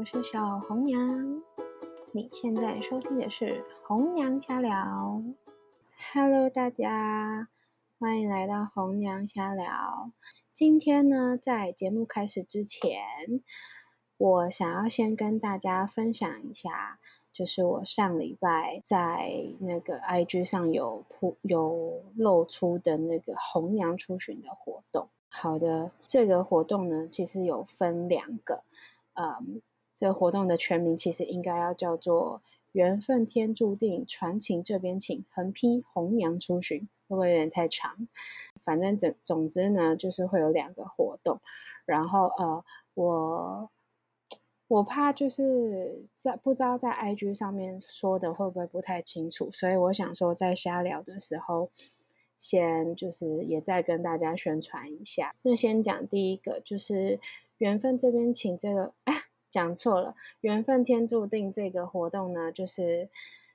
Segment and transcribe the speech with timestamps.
[0.00, 1.42] 我是小红娘。
[2.12, 5.22] 你现在收听的是红娘瞎聊。
[6.14, 7.48] Hello，大家，
[7.98, 10.10] 欢迎来到红娘瞎聊。
[10.54, 12.98] 今天呢，在节目开始之前，
[14.16, 16.98] 我想要先跟大家分享一下，
[17.30, 25.10] 就是我上礼拜在那个 IG 上有铺有露出的那个红娘出巡的活动。
[25.28, 28.64] 好的，这个活动呢，其实有分两个，
[29.12, 29.60] 嗯。
[30.00, 32.40] 这个活动的全名其实应该要叫做
[32.72, 38.08] “缘分天注定，传情这边请”，横批“红娘出巡”，会不会有点太长？
[38.64, 41.38] 反正总总之呢，就是会有两个活动。
[41.84, 42.64] 然后呃，
[42.94, 43.70] 我
[44.68, 51.68] 我怕就是在不知道在 IG 上面说的会不会不太清楚，所以我想说在瞎聊的时候，
[52.38, 55.34] 先就是也再跟大家宣传一下。
[55.42, 57.20] 那先讲第一个，就是
[57.58, 59.24] 缘分这边请这个哎。
[59.50, 63.10] 讲错了，缘分天注定这个活动呢，就是，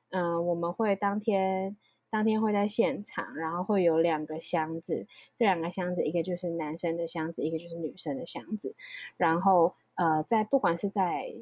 [0.10, 1.78] 嗯，我们会当天
[2.10, 8.76] 当天会在现场，然后会有两个箱子，这两个箱子一个就是男生的箱子，一个就是女生的箱子，
[9.16, 11.34] 然后呃，在不管是在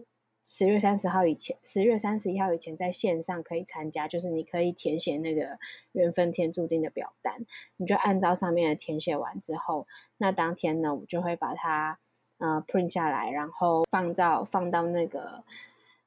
[0.43, 5.57] 十月三十号以前，十月三十一号以前，在线上可以参加，就是你可以填写那个
[5.93, 7.45] 缘分天注定的表单，
[7.77, 11.99] 你就按照上面的填写完之后，那当天呢，我就会把它。
[12.43, 15.45] 呃，print 下来，然后放到放到那个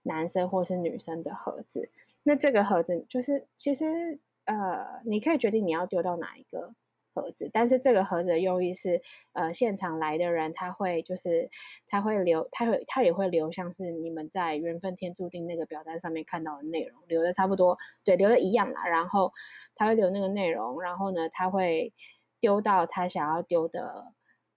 [0.03, 1.89] 男生或是女生的盒子。
[2.25, 6.75] 那这个盒子就是，其实呃，你可以决定你要丢到哪一个
[7.15, 7.49] 盒子。
[7.51, 9.01] 但是这个盒子的用意是，
[9.33, 11.49] 呃，现场来的人他会就是
[11.89, 18.87] 他会留，他会他也会留，像是你们在缘分天注定那个表单上面看到的内容，留的差不多，对，留的一样啦。
[18.87, 19.33] 然后
[19.75, 21.95] 他会留那个内容，然后呢，他会
[22.41, 24.13] 丢到他想要丢的。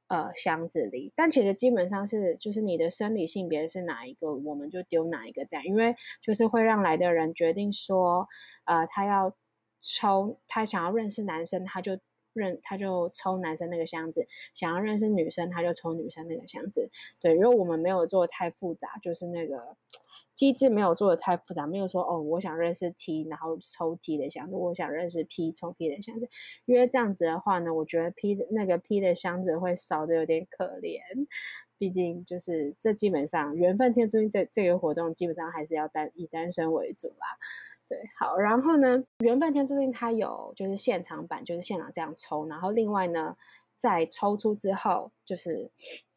[0.10, 8.28] 呃，箱子里，但其实基本上是，就是你的生理性别是哪一个，我们就丢哪一个这样，因为就是会让来的人决定说，
[8.66, 9.36] 呃，他要
[9.80, 12.00] 抽，他想要认识男生，他就
[12.34, 14.24] 认，他就抽男生那个箱子；
[14.56, 16.90] 想要认识女生，他就抽女生那个箱子。
[17.22, 19.78] 对，因为我们没有做太复杂，就是那个。
[20.40, 26.30] 机制没有做的太复杂，没有说哦，我想认识 T，然后抽 T 的箱子；我想认识 P，抽 P 的箱子。
[26.64, 31.02] 因为这样子的话呢，我觉得 P 的那个 P 的箱子会少的有点可怜。
[31.78, 37.38] 毕竟就是这基本上缘分天注定这这个活动基本上还是要单以单身为主啦。
[37.90, 43.36] 对，好，然后呢，缘分天注定它有就是现场版，就是现场这样抽，然后另外呢，
[43.80, 45.72] 在抽出之后就是。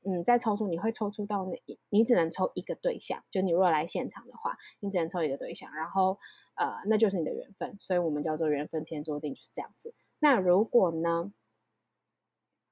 [0.05, 3.23] 嗯，在抽出你会抽出到那，你只能抽一个对象。
[3.31, 6.19] 就你如果来现场的话，你只能抽一个对象，然后
[6.57, 7.77] 呃，那就是你的缘分。
[7.79, 9.95] 所以我们叫做缘分天注定，就是这样子。
[10.19, 11.33] 那如果呢，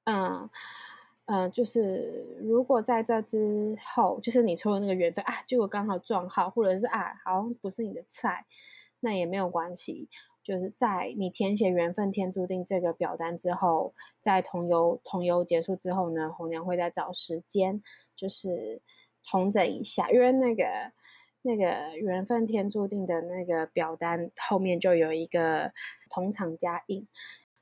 [0.02, 0.50] 嗯
[1.26, 8.44] 嗯，就是如果在这之后，就是你抽的那个缘分啊，结果刚好撞号，或者是啊，好像不是你的菜，
[8.98, 10.08] 那也没有关系。
[10.42, 17.82] 就是在你填写缘分天注定这个表单之后，在同游同游结束之后呢，红娘会再找时间，
[18.16, 18.80] 就是
[19.22, 20.64] 重整一下，因为那个
[21.42, 25.72] 那个缘分天注定的那个表单后面就有一个
[26.08, 27.06] 同场加印，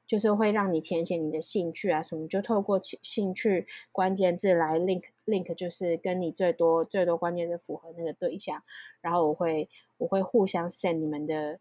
[0.06, 8.62] 就是会让你填写你的兴趣啊什么，就透过兴趣关键字来 link link，就是跟你最多最多关键字符合那个对象，
[9.00, 9.68] 然后我会
[9.98, 11.58] 我会互相 send 你们的。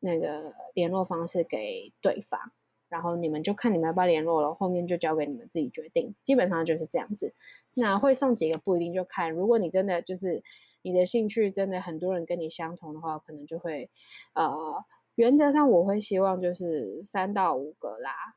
[0.00, 2.52] 那个联络方式给对方，
[2.88, 6.14] 然后你们就看你们要不要联络了，后面就交给你们自己决定。
[6.22, 7.34] 基本上就是这样子。
[7.76, 10.42] 那会送几个不一定，就看如果你真的就是
[10.82, 13.90] 你的兴趣真的很多人跟你相同的话，可能就会
[14.34, 14.84] 呃，
[15.16, 18.36] 原则上我会希望就是三到五个啦，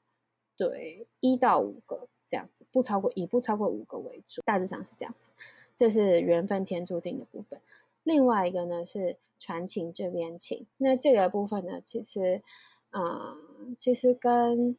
[0.57, 5.29] 对，一到五个这样子，不超过以不超过五个为主，大致上是这样子。
[5.75, 7.61] 这是缘分天注定的部分。
[8.03, 12.43] 另外一个呢是传情这边请，那这个部分呢，其实，
[12.91, 14.77] 嗯，其实跟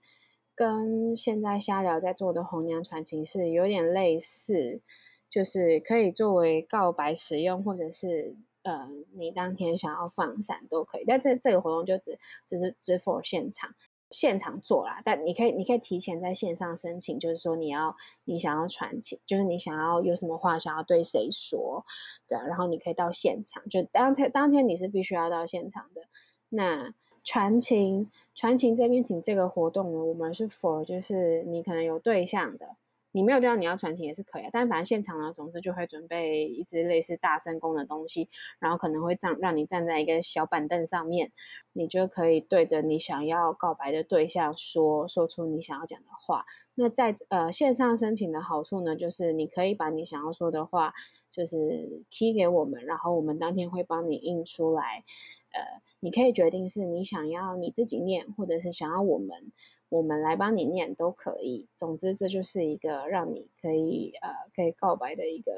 [0.55, 4.83] 跟现在瞎聊在做的红娘传情是有点类似，
[5.31, 13.75] 就是可以作为告白使用，或者是呃，你当天想要放闪都可以，但这这个活动就只只是只 for 现场。
[14.11, 21.85] 现场做啦，但你可以，你可以提前在线上申请，就是说你要，你想要传情，就是你想要有什么话想要对谁说，
[22.27, 26.03] 对，然后你可以到现场，就当天当天你是必须要到现场的。
[26.49, 26.93] 那
[27.23, 32.77] 传情传情这边请这个活动呢，我们是 for 就是你可能有对象的，
[33.12, 38.29] 你没有对象，你要传情也是可以，但反正现场呢，总之就会准备一支类似大声公的东西，
[38.59, 41.33] 然后可能会站让你站在一个小板凳上面，
[41.73, 46.45] 你就可以对着你想要告白的对象说说出你想要讲的话。
[46.75, 50.95] 那在呃线上申请的好处呢，就是你可以把你想要说的话
[51.31, 55.05] 就是 T 给我们，然后我们当天会帮你印出来。
[55.53, 59.53] 呃，你可以决定是你想要你自己念，或者是想要我们。
[59.91, 61.67] 我们来帮你念都可以。
[61.75, 65.53] 总之，这就是一个让你可以呃可以告白的一个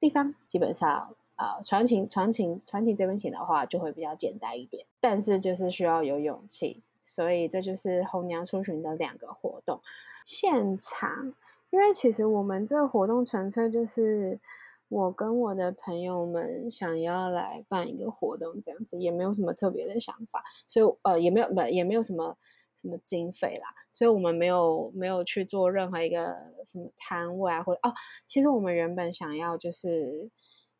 [0.00, 0.34] 地方。
[0.48, 4.86] 基本上，呃，传情传情传情这边请的话，就会比较简单一点。
[4.98, 9.78] 但是就是需要有勇气，所以这就是红娘出巡的两个活动。
[10.24, 11.34] 现场，
[11.68, 14.40] 因为其实我们这个活动纯粹就是
[14.88, 22.38] 我跟我的朋友们想要来办一个活动，这样子也没有什么特别的想法，所以呃也没有不也没有什么。
[22.80, 23.68] 什么经费啦？
[23.92, 26.36] 所以我们没有没有去做任何一个
[26.66, 27.92] 什么摊位啊，或者哦，
[28.26, 30.30] 其实我们原本想要就是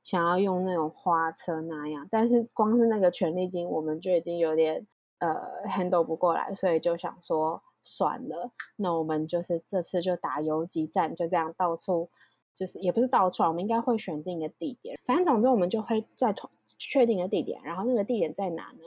[0.05, 4.87] 想要用那种花车那样，但是光是那个权利金，我们就已经有点
[5.19, 5.35] 呃
[5.67, 12.11] handle 不过来，所以就想说算了，那我们就是这次就打游击战，就这样到处
[12.55, 18.83] 就是也不是到处，我们应该会选定一个地点，反正总之我们就会在同确定的地点，然后那个地点在哪呢？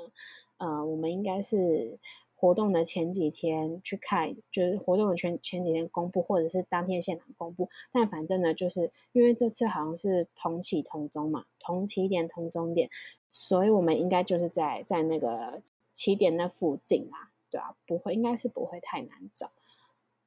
[0.60, 1.98] 呃，我们应该是。
[2.40, 7.68] 活动的前几天去看，就是活动的前前几天公布，或者是当天现场公布。
[7.92, 12.90] 但反正呢，就是因为这次好像是同起同终嘛，同起点同终点，
[13.28, 19.52] 所以我们应该就是在在那个起点那附近啊，对啊，不会，应该是不会太难找。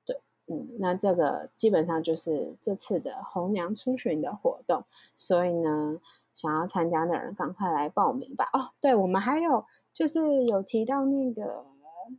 [0.05, 4.85] 对，嗯，那这个基本上就是这次的红娘出巡的活动，
[5.17, 5.99] 所以呢，
[6.35, 8.50] 想要参加的人赶快来报名吧。
[8.53, 9.64] 哦，对，我们还有
[9.94, 11.71] 就是有提到那个。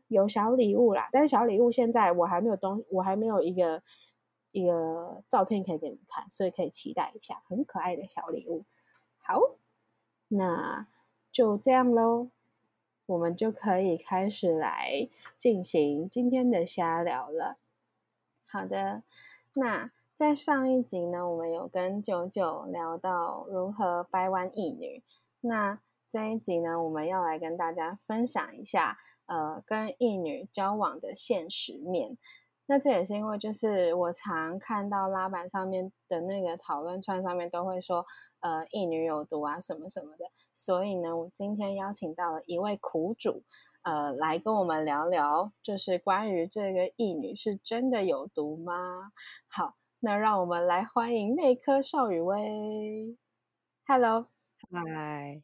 [0.07, 3.81] 有小礼物啦，但是小礼物现在我还没有东，我还没有一个
[4.51, 8.63] 一个照片可以给你们看，所以可以期待一下很可爱的小礼物。
[9.17, 9.39] 好，
[10.27, 10.87] 那
[11.31, 12.29] 就这样喽，
[13.05, 17.57] 我们就可以开始来进行今天的瞎聊了。
[18.45, 19.03] 好的，
[19.53, 25.01] 那在上一集呢，我们有跟九九聊到如何掰弯一女，
[25.41, 28.99] 那这一集呢，我们要来跟大家分享一下。
[29.33, 32.19] 呃，跟异女交往的现实面，
[32.67, 38.05] 那这也是因为，就是我常看到拉板上面的那个讨论串上面都会说，
[38.41, 40.25] 呃，异女有毒啊，什么什么的。
[40.53, 43.41] 所以呢，我今天邀请到了一位苦主，
[43.81, 49.11] 呃，来跟我们聊聊，就是关于这个异女是真的有毒吗？
[49.47, 53.17] 好，那让我们来欢迎内科邵雨薇。
[53.87, 55.43] Hello，Hi，Hi，，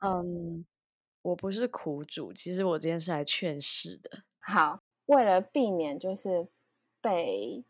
[0.00, 0.69] 嗯。
[1.22, 4.24] 我不是苦主，其实我今天是来劝世的。
[4.38, 6.48] 好，为了避免就是
[7.00, 7.64] 被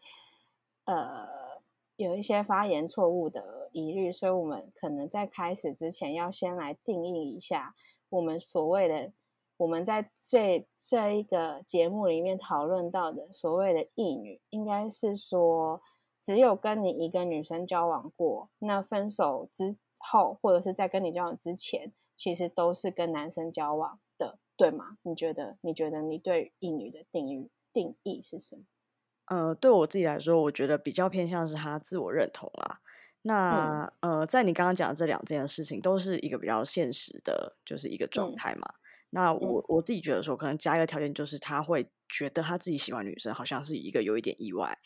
[0.85, 1.27] 呃
[1.97, 7.75] 有一些发言错误的疑虑，所以我们可能在开始之前要先来定义一下
[8.09, 9.13] 我们所谓的
[9.57, 15.83] 我们在这这一个节目里面讨论到的所谓的异女，应该是说
[16.23, 21.93] 只有跟你一个女生交往过，那分手之后或者是在跟你交往之前。
[22.21, 24.99] 其实都是跟男生交往的，对吗？
[25.05, 25.57] 你觉得？
[25.63, 28.65] 你觉得你对异女的定义定义是什么？
[29.25, 32.81] 呃，对我自己来说，我觉得比较偏向是他自我认同啦。
[33.23, 38.69] 那呃，在你刚刚讲的这两件事情，都是一个比较现实的，就是一个状态嘛。
[39.09, 44.77] 那我我自己觉得说，可能加一个条件，就是他会觉得他自己喜欢女生，好像是一个有一点意外。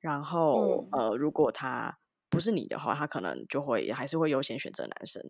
[0.00, 5.22] 然后呃，如果他不是你的话，他可能就会还是会优先选择男生。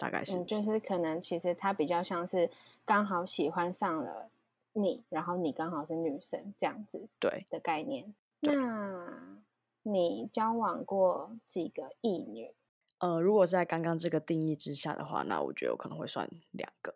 [0.00, 2.48] 大概是，就是可能其实他比较像是
[2.86, 4.30] 刚好喜欢上了
[4.72, 8.14] 你，然后你刚好是女生这样子，对的概念。
[8.40, 9.36] 那
[9.82, 12.54] 你交往过几个异女？
[13.00, 16.94] 呃，如果是在刚刚这个定义之下的话，那我觉得我可能会算两个。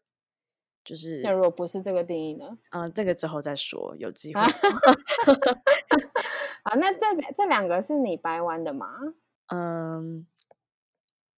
[0.82, 2.56] 就是那如果不是这个定义呢？
[2.70, 4.40] 嗯，这个之后再说，有机会。
[6.64, 8.88] 好，那这这两个是你掰弯的吗？
[9.48, 10.26] 嗯。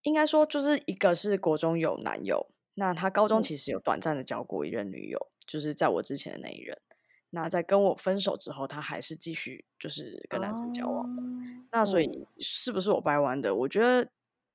[0.06, 6.78] 应该说，就是一个是国中有男友，那他高中其实有短暂的交过一任女友，就是在我之前的那一任。
[7.30, 11.04] 那在跟我分手之后，他还是继续就是跟男生交往。
[11.72, 13.52] 那所以是不是我掰弯的？
[13.52, 14.08] 我觉得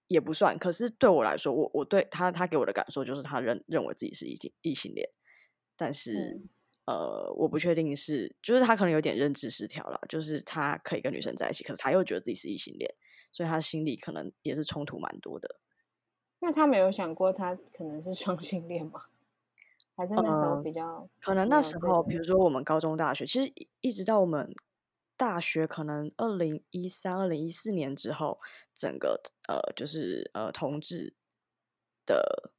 [0.07, 0.57] 也不算。
[0.57, 5.09] 可是对我来说，我我对他他给我的感受就是他认认为自己是异性异性恋，
[5.75, 6.39] 但是
[6.85, 12.89] 呃，我不确定是就是他可能有点认知失调了，就是他可以跟女生在一起，可是他又觉得自己是异性恋。
[13.31, 15.57] 所以他心里可能也是冲突蛮多的。
[16.39, 19.05] 那他没有想过他可能是双性恋吗？
[19.95, 21.07] 还是那时候比较？
[21.19, 24.51] 可能那时候，比如说我们高中、大学，其实一直到我们
[25.15, 28.39] 大学可能二零一三、二零一四年之后，
[28.73, 31.13] 整个呃就是呃同志
[32.07, 32.51] 的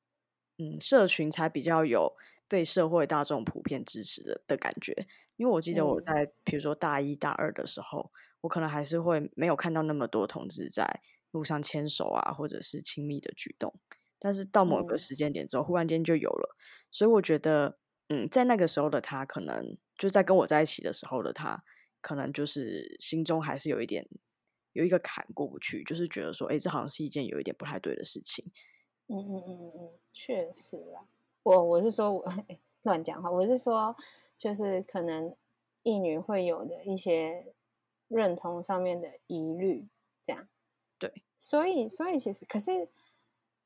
[0.59, 2.15] 嗯社群才比较有
[2.47, 5.09] 被社会大众普遍支持的的感觉。
[5.37, 8.13] 因为我记得我嗯在比如说大一大二的时候，
[8.43, 11.01] 我可能还是会没有看到那么多同志在
[11.33, 13.73] 路上牵手啊，或者是亲密的举动。
[14.19, 16.55] 但是到某个嗯时间点之后，忽然间就有了。
[16.93, 17.75] 所以我觉得，
[18.09, 21.65] 嗯，在那个时候的他，可能就在跟我在一起的时候的他，
[22.01, 24.09] 可能就是心中还是有一点
[24.73, 28.45] 有一个坎过不去，就是觉得说，哎，这好像是一件有一点不太对的事情。
[29.09, 31.05] 嗯嗯嗯嗯嗯，确实啦。
[31.43, 32.25] 我我是说我
[32.83, 33.97] 乱讲话，我是说
[34.37, 35.35] 就是可能
[35.83, 37.55] 异女会有的一些
[38.13, 39.89] 认同上面的疑虑，
[40.23, 40.49] 这样。
[40.99, 42.89] 对，所以所以其实可是，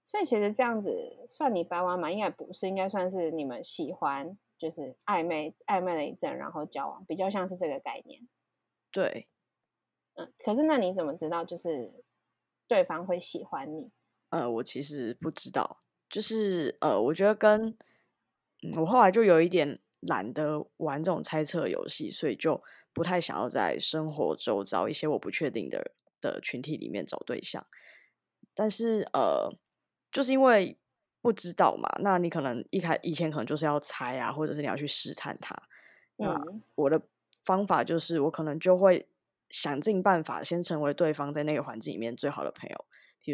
[0.03, 8.27] 所以其实这样子算你白玩嘛，应该不是，应该算是你们喜欢，就是暧昧暧昧了一阵，然后交往，比较像是这个概念。
[8.91, 9.29] 对，
[10.15, 12.03] 嗯，可是那你怎么知道就是
[12.67, 13.91] 对方会喜欢你？
[14.31, 17.77] 呃，我其实不知道，就是呃，我觉得跟
[18.63, 22.61] 嗯，我后来就有一点懒得玩这种猜测游戏，所以就
[22.97, 27.63] 不太想要在生活周遭一些我不确定的的群体里面找对象。
[28.55, 29.53] 但是呃，
[30.11, 30.79] 就是因为
[31.21, 35.55] 不知道嘛，那你可能一开以前可能就是要猜啊，或者是你要去试探他。
[36.17, 37.03] 那嗯我的
[37.45, 39.07] 方法就是，我可能就会
[39.51, 42.87] 想尽办法先成为对方在那个环境里面最好的朋友。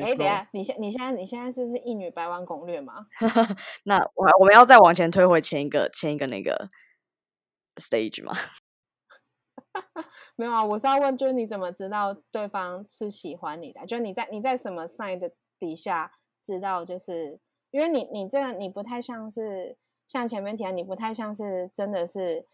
[0.05, 3.07] 哎，等，下，你现你现在你现在是是一女白玩攻略吗？
[3.85, 6.69] 那我我们要再往前推回前一个前一个那个
[7.77, 8.35] stage 吗？
[10.37, 13.85] 没有啊，我是要问，就是你怎么知道对方是喜欢你的？
[13.87, 16.13] 就是你在你在什么 sign 的底下
[16.43, 16.85] 知道？
[16.85, 17.39] 就是
[17.71, 19.77] 因为你你这样你不太像是
[20.07, 22.47] 像前面提到，你不太像是真的是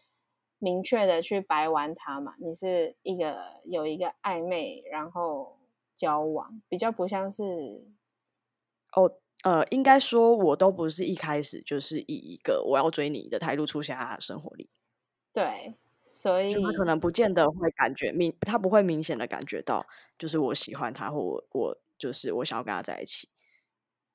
[0.59, 5.57] 明确的去白玩他嘛，你是一个有一个暧昧，然后
[5.95, 7.87] 交往，比较不像是
[8.93, 9.11] 哦，
[9.43, 14.69] 呃，应该说我都不是一开始就是以一个我要追你的态度出现在他的生活里，
[15.33, 15.73] 对，
[16.11, 19.85] 所以就他可能不见得会感觉明，他不会明显的感觉到，
[20.17, 23.29] 就是我喜欢他，或我我就是我想要跟他在一起。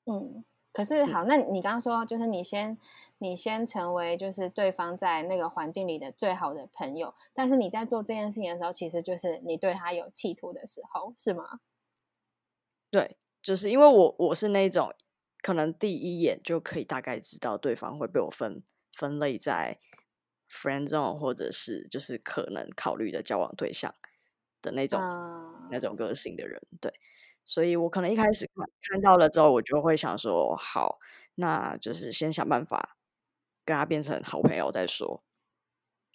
[0.03, 2.77] 嗯，可是好，那你刚刚说就是你先
[3.19, 11.61] 你先成为就是对方在那个环境里的最好的朋友，但是你在做这件事情的时候，其实就是你对他有企图的时候，是吗？
[12.91, 14.93] 对，就是因为我我是那种
[15.41, 18.61] 可能第一眼就可以大概知道对方会被我分
[18.91, 19.77] 分类在
[20.49, 23.93] friend zone 或者是就是可能考虑的交往对象
[24.61, 24.99] 的那种、
[25.71, 26.93] 那种嗯个性的人，对，
[27.43, 30.97] 所以我可能一开始看看到了之后，我就会想说，好，
[31.35, 32.97] 那就是先想办法
[33.63, 35.23] 跟他变成好朋友再说。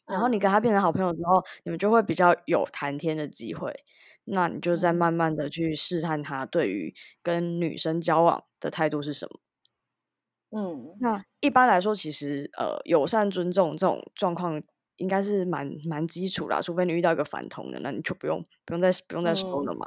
[0.06, 3.84] 然后你嗯跟他变成好朋友之后，你们就会比较有谈天的机会。
[4.24, 9.40] 那你就再嗯慢慢的去试探他对于跟女生交往的态度是什么。
[10.52, 11.00] 嗯。
[11.00, 14.60] 那一般来说，其实呃，友善尊重这种状况
[14.96, 19.86] 应该是蛮蛮基础啦，除非你遇到一个反同的，那你就不用不用再不用再说了嗯嘛。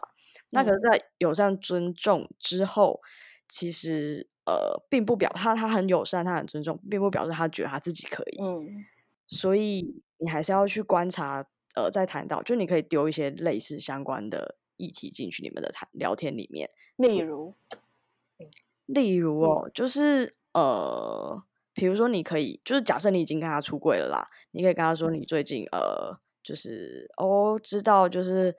[0.51, 0.81] 那可是，嗯。
[0.91, 3.01] 在友善尊重之后，
[3.47, 8.41] 其实呃，并不表他他很友善，他很尊重，并不表示他觉得他自己可以。
[8.41, 8.85] 嗯。
[9.27, 17.17] 所以你还是要去观察，呃，在谈到，就你可以丢一些类似相关的议题进去你们的谈聊天里面，例。
[17.19, 17.55] 如，
[18.87, 19.63] 例如嗯。
[19.63, 21.43] 哦，就是呃，
[21.73, 28.55] 比如说你可以，就是假设你已经跟他出柜了啦，你可以跟他说你最近呃，就是哦，知道就是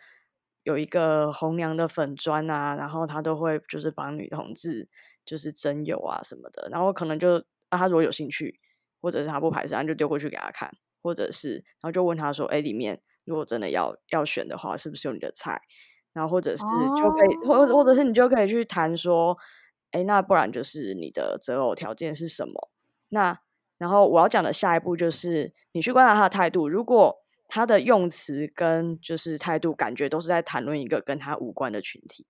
[0.65, 4.89] 有一个红娘的粉砖啊，然后他都会就是帮女同志
[5.25, 7.37] 就是征友啊什么的，然后可能就
[7.69, 8.57] 啊，他如果有兴趣，
[9.01, 10.71] 或者是他不排斥，他就丢过去给他看，
[11.03, 15.61] 或者是然后就问他说，哎，里面如果真的要要选的话，是不是有你的菜？
[16.13, 16.63] 然后或者是
[16.97, 19.37] 就可以，或者或者是你就可以去谈说，
[19.95, 22.69] 哎，那不然就是你的择偶条件是什么？
[23.11, 23.39] 那
[23.79, 32.27] 然后我要讲的下一步就是你去观察他的态度，如果他的用词跟就是态度感觉都是在谈论一个跟他无关的群体，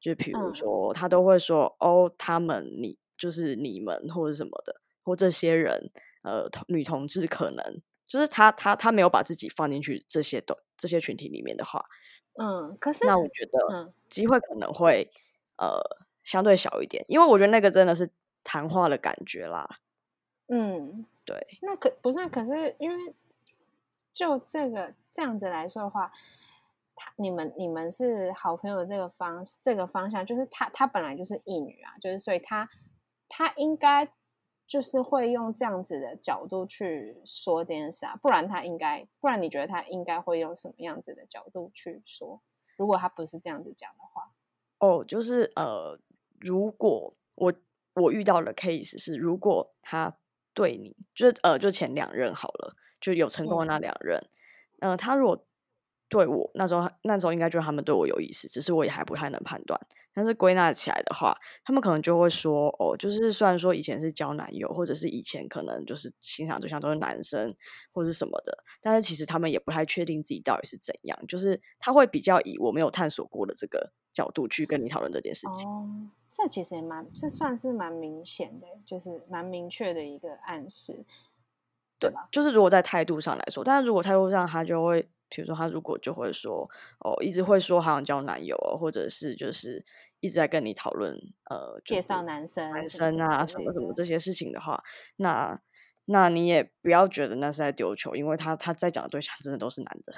[0.00, 0.54] 就比如嗯。
[0.54, 5.90] 说他都会说哦，他们你就是你们或者什么的，或这些人
[6.22, 7.82] 呃女同志可能。
[8.06, 11.82] 就是他他他没有把自己放进去这些都这些群体里面的话，
[12.38, 13.92] 嗯，可是那我觉得嗯。
[14.10, 15.08] 机会可能会
[15.56, 15.80] 呃
[16.24, 18.10] 相对小一点，因为我觉得那个真的是
[18.42, 19.68] 谈话的感觉啦。
[20.48, 23.14] 嗯，对，那可不是啊，可是因为
[24.12, 26.10] 就这个这样子来说的话，
[26.96, 32.68] 他你们你们是好朋友的这个方这个方向，就是他他本来就是异女啊，就是所以他
[33.28, 34.12] 他应该
[34.66, 42.40] 就是会用这样子的角度去说这件事啊，不然他应该，不然你觉得他应该会用什么样子的角度去说？
[42.76, 44.32] 如果他不是这样子讲的话，
[44.78, 45.98] 哦，就是呃，
[46.44, 47.52] 如果我
[47.94, 50.18] 我遇到的 case 是，如果他
[50.52, 54.20] 对你，就是呃，就前两任好了，就有成功的那两任，
[54.80, 55.46] 呃，他如果。
[56.06, 59.80] 对我那时候，那时候应该就是他们对我有意思，只是我也还不太能判断。
[60.12, 61.34] 但是归纳起来的话，
[61.64, 67.52] 他们可能就会说：“哦，就是虽然说以前是交男友，或者是以前可能就是欣赏对象都是男生
[67.90, 71.18] 或者什么的，但是其实他们也不太确定自己到底是怎样。
[71.26, 75.68] 就是他会比较以我没有探索过的这个角度去跟你讨论这件事情。
[75.68, 75.86] 哦，
[76.30, 81.04] 这其实也蛮，这算是蛮明显的，就是蛮明确的一个暗示，
[81.98, 82.28] 对吧？
[82.32, 85.10] 就是如果在态度上来说，但是如果态度上他就会。
[85.30, 86.68] 比如说，他如果就会说
[87.00, 89.84] 哦，一直会说好像交男友，或者是就是
[90.20, 91.12] 一直在跟你讨论
[91.50, 94.80] 呃，介绍男生、男生啊什么什么这些事情的话，
[95.16, 95.60] 那
[96.04, 100.14] 那你也不要觉得那是在丢球，因为他他在讲的对象真的都是男的。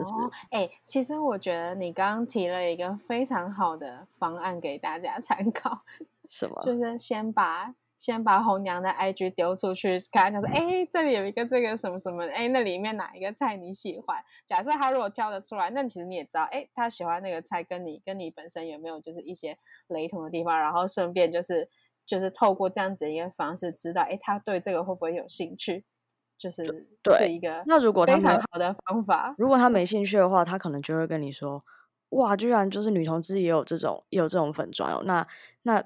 [0.00, 5.82] 哦，哎，其实我觉得你刚刚提了一个非常好的方案给大家 参考，
[6.28, 6.62] 什么？
[6.64, 7.74] 就是先把。
[7.98, 14.20] 先把红娘的 IG 丢出去，跟他讲说：“哎，这里有一个这个什么什么，哎，那里面哪一个菜你喜欢？
[14.44, 19.56] 假设他如果挑得出来，那其实你也知道，哎，他喜欢那个菜跟你跟你本身有没有就是一些
[19.86, 21.70] 雷同的地方，然后顺便就是
[22.04, 25.84] 就是透过这样子的一个方式，知道哎，他对这个会不会有兴趣？
[26.42, 26.64] 就是
[27.18, 29.34] 是一个那如果非常好的方法。
[29.38, 31.60] 如果他没兴趣的话，他可能就会跟你说：
[32.10, 35.26] 哇，居然就是女同志也有这种也有这种粉砖哦，那
[35.62, 35.82] 那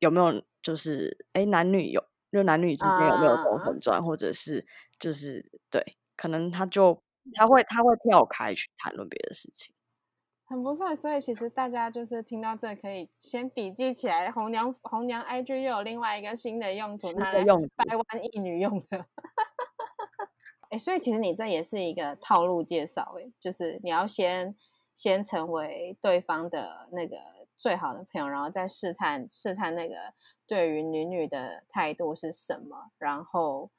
[0.00, 4.64] 有没有？”就是哎，男女有就男女之间有没有这种粉钻，或者是
[4.96, 5.84] 就是对，
[6.16, 7.02] 可能他就
[7.34, 9.74] 他会他会跳开去谈论别的事情，
[10.44, 10.94] 很不错。
[10.94, 19.04] 所以其实大家就是听到这可以先笔记起来，红娘红娘 IG 又有另外一个新的用途，它用台湾一女用的。
[20.72, 24.54] 哎，所以其实你这也是一个套路介绍，哎，就是你要先
[24.94, 27.18] 先成为对方的那个
[27.54, 29.94] 最好的朋友，然后再试探试探那个。
[30.44, 32.90] 对于女女的态度是什么？
[32.98, 33.70] 然后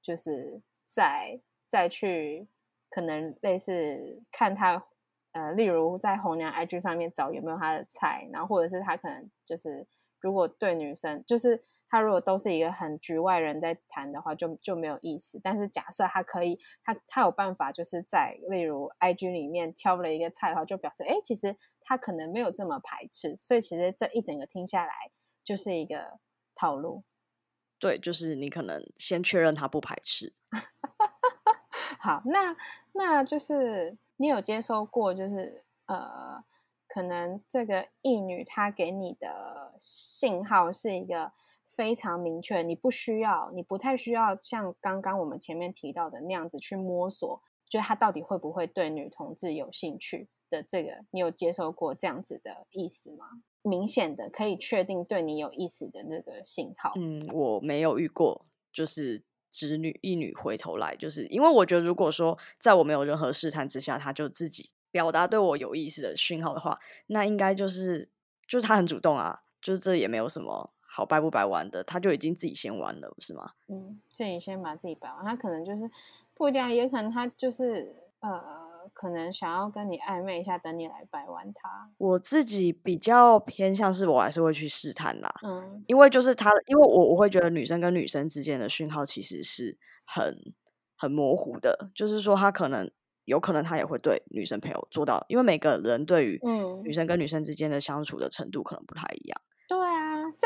[0.00, 2.48] 就是再再去
[2.88, 4.86] 可能类似看他
[5.32, 9.86] 呃，例如在红娘 IG 上面找有没有他的菜，然后或者是他可能就是
[10.20, 11.62] 如果对女生就是
[11.94, 15.40] 他如果都是一个很局外人在谈的话，就就没有意思。
[15.42, 23.36] 但是假设他可以，他他有办法，就是在例如 IG 里面挑了一个菜的话，就表示哎，其实他可能没有这么排斥。
[23.36, 24.92] 所以其实这一整个听下来。
[25.44, 26.20] 就是一个
[26.54, 27.04] 套路，
[27.78, 30.32] 对，就是你可能先确认他不排斥。
[32.00, 32.56] 好，那
[32.92, 36.42] 那就是你有接收过，就是呃，
[36.88, 41.30] 可能这个义女她给你的信号是一个
[41.76, 53.26] 非常明确，你不需要，你不太需要像刚刚我们前面提到的那样子去摸索，就他到底会不会对女同志有兴趣的这个，你有接收过这样子的意思吗？
[53.62, 56.92] 明显的可以确定对你有意思的那个信号。
[56.96, 68.10] 嗯，我没有遇过，就是直女一女回头来，就是因为我觉得，如果说在我没有任何试探之下，他就自己表达对我有意思的讯号的话，那应该就是
[68.46, 73.50] 就是他很主动啊，就是这也没有什么好掰不掰弯的，他就已经自己先玩了，不是吗？
[73.68, 75.90] 嗯，自己先把自己掰完，他可能就是
[76.34, 78.62] 不一定，也可能他就是呃。
[78.92, 81.90] 可能想要跟你暧昧一下，等你来掰弯他。
[81.96, 85.34] 我自己比较偏向是，我还是会去试探啦。
[85.42, 90.36] 嗯，因为就是他，因为我我会觉得女生跟女生之间的讯号其实是很
[90.96, 92.88] 很模糊的，就是说他可能
[93.24, 99.40] 有可能他也会对女生朋友做到，因为每个人对于嗯女生跟女生之间的相处的程度可能不太一样。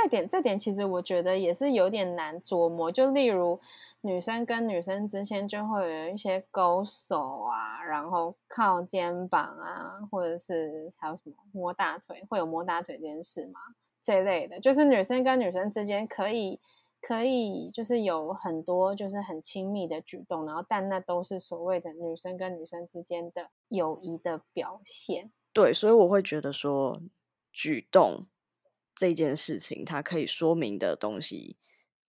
[0.00, 2.90] 这点这点其实我觉得也是有点难琢磨。
[2.92, 3.58] 就例如
[4.02, 13.58] 女生跟女生之间就会有一些勾手啊，然后靠肩膀啊，或者是还有什么摸大腿，会有摸大腿这件事吗？
[14.00, 16.60] 这类的，就是女生跟女生之间可以
[17.00, 25.32] 可以就是有很多就是很亲密的举动，然后但那都是所谓的女生跟女生之间的友谊的表现。
[25.52, 27.02] 对，所以我会觉得说
[27.52, 28.28] 举动。
[28.98, 31.56] 这件事情，它可以说明的东西，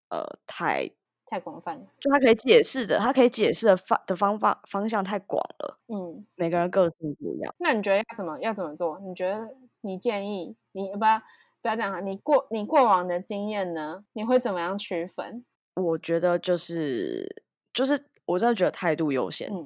[0.10, 0.89] 呃，太
[1.28, 1.86] 太广泛了。
[1.99, 5.78] 就它可以解释的，它可以解释的方的方法方向太广了。
[5.88, 7.54] 嗯，每个人个性不一样。
[7.60, 8.99] 那你觉得要怎么要怎么做？
[9.02, 11.21] 你觉得你建议你不要
[11.62, 14.04] 不要这样你过你过往的经验呢？
[14.13, 15.45] 你会怎么样区分？
[15.75, 19.47] 我觉得就是就是我真的觉得态度优先。
[19.54, 19.63] 嗯，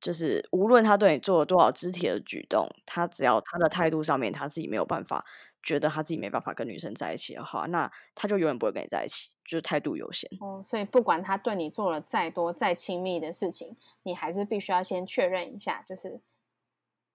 [0.00, 5.24] 就是无论他对你做了多少肢体的举动，他只要他的态度上面他自己没有办法。
[5.64, 10.30] 觉得他自己没办法跟女生在一起的话，那他就永远不会跟你在一起，就是态度优先。
[10.40, 16.20] 哦，所以不管他对你做了再多再亲密的事情，你还是必须要先确认一下，就是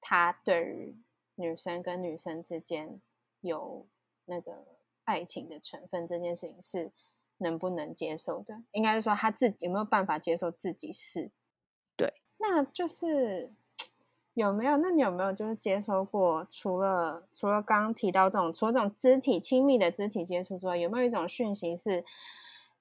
[0.01, 0.97] 他对于
[1.35, 2.99] 女生跟女生之间
[3.41, 3.87] 有
[4.25, 4.65] 那个
[5.03, 6.91] 爱情的成分，这件事情是
[7.37, 8.63] 能不能接受的？
[8.71, 11.29] 应该是说他自己有没有办法接受自己是？
[11.95, 13.53] 对，那就是。
[14.39, 14.77] 有没有？
[14.77, 16.45] 那你有没有就是接收过？
[16.49, 22.03] 除了除了刚刚提到这种，除了这种肢体亲密的肢体接触之外，有没有一种讯息是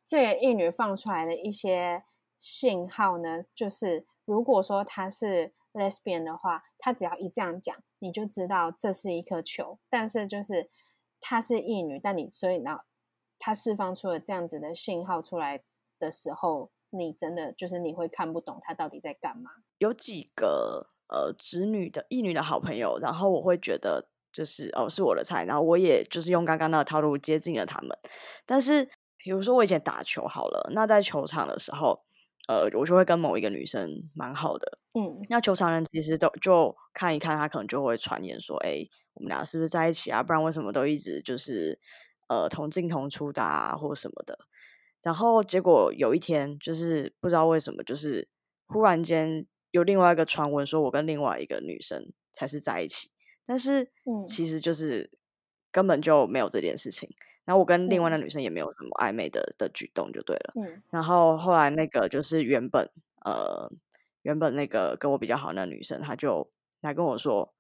[0.06, 2.04] 这个异女放出来的一些
[2.38, 3.40] 信号呢？
[3.54, 9.78] 就是如果说她是 lesbian 的话，她只要一这样讲，你就知道这是一颗球。
[9.88, 10.70] 但是就是
[11.20, 12.80] 她是异女，但你所以呢，
[13.38, 15.62] 她释放出了这样子的信号出来
[15.98, 19.50] 的时候，你真的就是你会看不懂她到底在干嘛？
[19.78, 20.88] 有几个。
[21.08, 27.90] 呃，直女的异女的好朋友，然后我会觉得就是哦是我的菜，然后我也就是用刚刚那个套路接近了他们。
[28.44, 32.04] 但是比如说我以前打球好了，那在球场的时候，
[32.46, 40.22] 呃，我就会跟某一个女生蛮好的，嗯，那球场人其实都就看一看，他可能就会传言说，哎，我们俩是不是在一起啊？
[40.22, 41.80] 不然为什么都一直就是
[42.28, 44.38] 呃同进同出的啊，或什么的？
[45.02, 48.28] 然后结果有一天，就是不知道为什么，就是
[48.66, 49.46] 忽然间。
[49.70, 53.10] 有另外一个传闻说，我跟另外一个女生才是在一起，
[53.44, 53.88] 但是
[54.26, 55.10] 其实就是
[55.70, 57.10] 根本就没有这件事情。
[57.44, 60.54] 然后我跟另外的女生也没有什么暧昧的的举动，就对了。
[60.90, 62.90] 然后后来那个就是原本
[63.24, 63.70] 呃
[64.20, 66.50] 原本那个跟我比较好那女生，她就
[66.82, 67.50] 来跟我说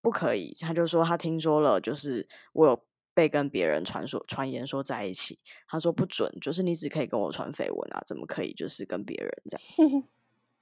[0.00, 2.82] 不可以，她就说她听说了，就是我有
[3.12, 10.04] 被跟别人传说传言说在一起，她说不准，就是你只可以跟我传绯闻啊，怎么可以就是跟别人这样？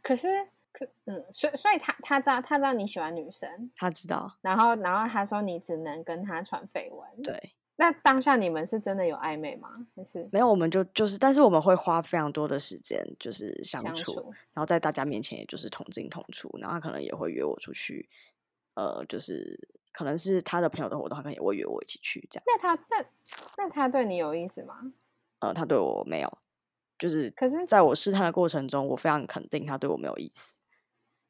[0.03, 0.27] 可是，
[0.71, 7.51] 可嗯，所所以他他知道他知道你喜欢女生，他知道，然后然后他说你只能跟他传绯闻，对。
[7.75, 9.87] 那当下你们是真的有暧昧吗？
[9.95, 10.47] 还是没有？
[10.47, 18.07] 我们就就是，但是我们会花非常多的时间就是相处，然后在大家面前也就是同进同出，然后他可能也会约我出去，
[18.75, 19.59] 呃，就是
[19.91, 22.43] 可能是他的朋友的活动，他可能也会约我一起去这样。
[22.45, 23.05] 那他那
[23.57, 24.93] 那他对你有意思吗？
[25.39, 26.37] 呃，他对我没有。
[26.97, 30.57] 就是，可是在我试探的过程中，我非常肯定他对我没有意思。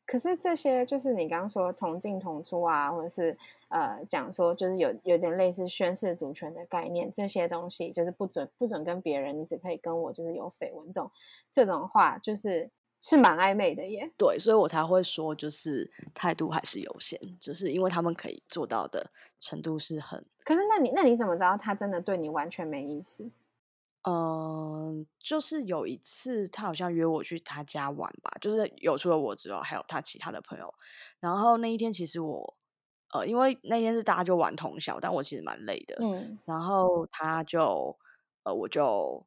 [0.05, 3.35] 可是这些就是你刚刚说同进同出啊，或者是
[3.69, 11.09] 呃讲说就是有有点类似宣誓主权的概念，这些东西就是不准不准跟别人，你只可以跟我，就是有绯闻这种
[11.53, 14.11] 这种话，就是是蛮暧昧的耶。
[14.17, 20.23] 对，所以我才会说，就是态度还是有限，就是因为他们可以做到的程度是很。
[20.43, 23.31] 可是那你那你怎么知道他真的对你完全没意思？
[24.05, 30.73] 嗯，就是有一次，他好像约我去他家玩吧，就是有除了我之外，还有他其他的朋友。
[31.21, 32.57] 然后那一天，其实我，
[33.13, 35.95] 呃，因为那天是大家就玩通宵，但我其实蛮累的。
[36.01, 36.37] 嗯。
[36.45, 37.95] 然后他就，
[38.43, 39.25] 呃，我就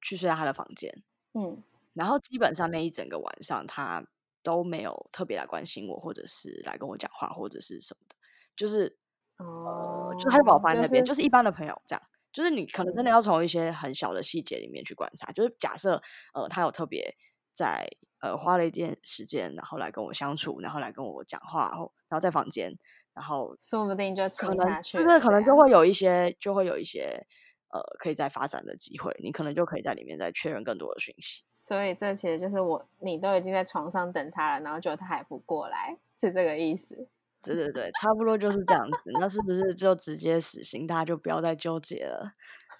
[0.00, 1.04] 去睡在他的房间。
[1.34, 1.62] 嗯。
[1.94, 4.04] 然后基本上那一整个晚上，他
[4.42, 8.16] 都没有特别来关心我，或者是来跟我讲话，或者是什么的。
[8.56, 8.98] 就是，
[9.38, 12.02] 呃，就他就把我放在那边，就是一般的朋友这样。
[12.32, 15.30] 就是你可能真的要从一些很小的细节里面去观察。
[15.32, 16.02] 就是假设
[16.34, 17.14] 呃他有特别
[17.52, 17.86] 在
[18.20, 22.72] 呃花了一点时间，然后来跟我相处，然后来跟我讲话，然后然后在房间，
[23.12, 27.26] 然后说不定就可能就是可能就会有一些就会有一些
[27.68, 31.42] 呃可以再发展的机会，你可能就可以在里面再确认更多的讯息。
[31.48, 37.08] 所以这其实就是我你都已经在床上等他了，然后就他还不过来，是这个意思。
[37.42, 39.10] 对对对，差不多就是这样子。
[39.20, 40.86] 那是不是就直接死刑？
[40.86, 42.34] 大家就不要再纠结了。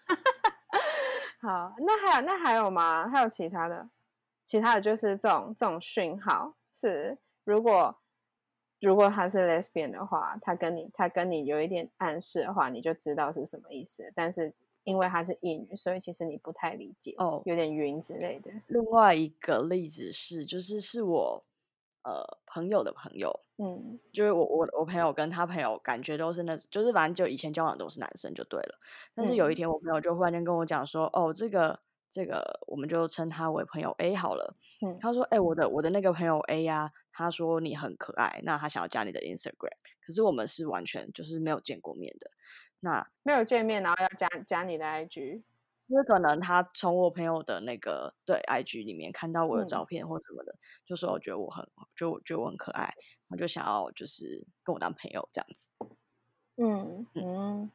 [1.42, 3.08] 好，那还有那还有吗？
[3.08, 3.90] 还有其他的？
[4.44, 7.98] 其他的就是这种这种讯号是，如果
[8.80, 14.12] 如果他是 lesbian 的话，他跟你他跟你有一点暗示的话，你就知道是什么意思。
[14.14, 18.50] 但是因为他是异女，所以其实你不太理解哦，有点晕之类的。
[18.68, 21.44] 另外一个例子是，就是是我。
[22.04, 23.30] 呃，朋友的朋友，
[23.62, 28.78] 嗯，就是我我我朋友跟他朋友，感觉都是那，就是反正就以前交往都是男生就对了。
[29.14, 31.78] 但是有一天，我朋友就忽然间跟我讲说，哦，这个
[32.10, 34.56] 这个，我们就称他为朋友 A 好了。
[34.84, 42.30] 嗯，他说，哎，我的我的那个朋友 A 呀，他说你很可爱，那他想要加你的 Instagram，可是我们是完全就是没有见过面的，
[42.80, 45.42] 那没有见面，然后要加加你的 IG。
[45.92, 50.54] 就是可能他从我朋友的那个对 IG 里面看到我的照片或什么的，
[50.86, 51.62] 就说我觉得我很
[51.94, 52.90] 就我觉得我很可爱，
[53.28, 55.70] 他就想要就是跟我当朋友这样子。
[56.56, 57.70] 嗯嗯，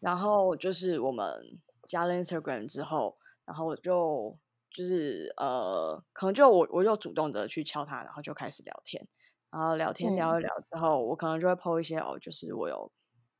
[0.00, 1.58] 然后就是我们
[1.88, 3.14] 加了 Instagram 之后，
[3.46, 4.36] 然后我就
[4.70, 9.02] 就是呃，可能就我我就主动的去敲他，然后就开始聊天，
[9.50, 12.90] 然后聊天聊一聊之后，我可能就会 po 一些哦，就是我有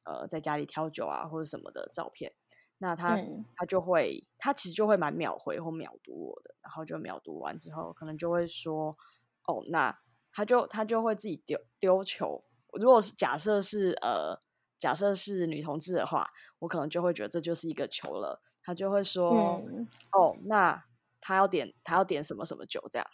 [0.04, 2.32] 呃在家里挑酒啊或者什么的照片，
[2.82, 8.88] 那他嗯他就会他其实就会蛮秒回或秒读我的，然后就秒读完之后，可能就会说
[9.46, 9.96] 哦，那
[10.32, 12.42] 他就他就会自己丢丢球。
[12.72, 14.36] 如果是假设是呃
[14.76, 18.42] 假设是女同志的话，我可能就会觉得这就是一个球了。
[18.64, 20.84] 他就会说嗯哦，那
[21.20, 23.06] 他要点他要点什么什么酒这样，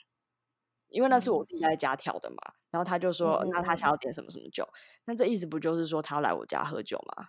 [0.88, 2.36] 因为那是我自己在家挑的嘛。
[2.70, 4.66] 然后他就说，那他嗯想要点什么什么酒，
[5.04, 7.28] 那这意思不就是说他要来我家喝酒吗？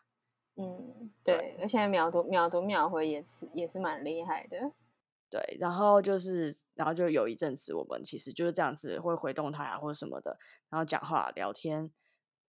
[0.59, 4.73] 嗯，对，而且秒读秒读秒回也是也是蛮厉害的。
[5.29, 10.37] 对，然后就是，然后就有一阵子，我们其实就是这样子会回动态啊，或者什么的，
[10.69, 11.89] 然后讲话聊天，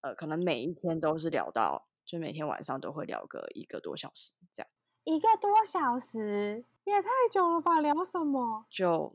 [0.01, 4.69] 呃，可能每一天都是聊到，就每天晚上都会聊个一个多小时，这样
[5.05, 7.81] 一个多小时也太久了吧？
[7.81, 8.65] 聊什么？
[8.71, 9.15] 就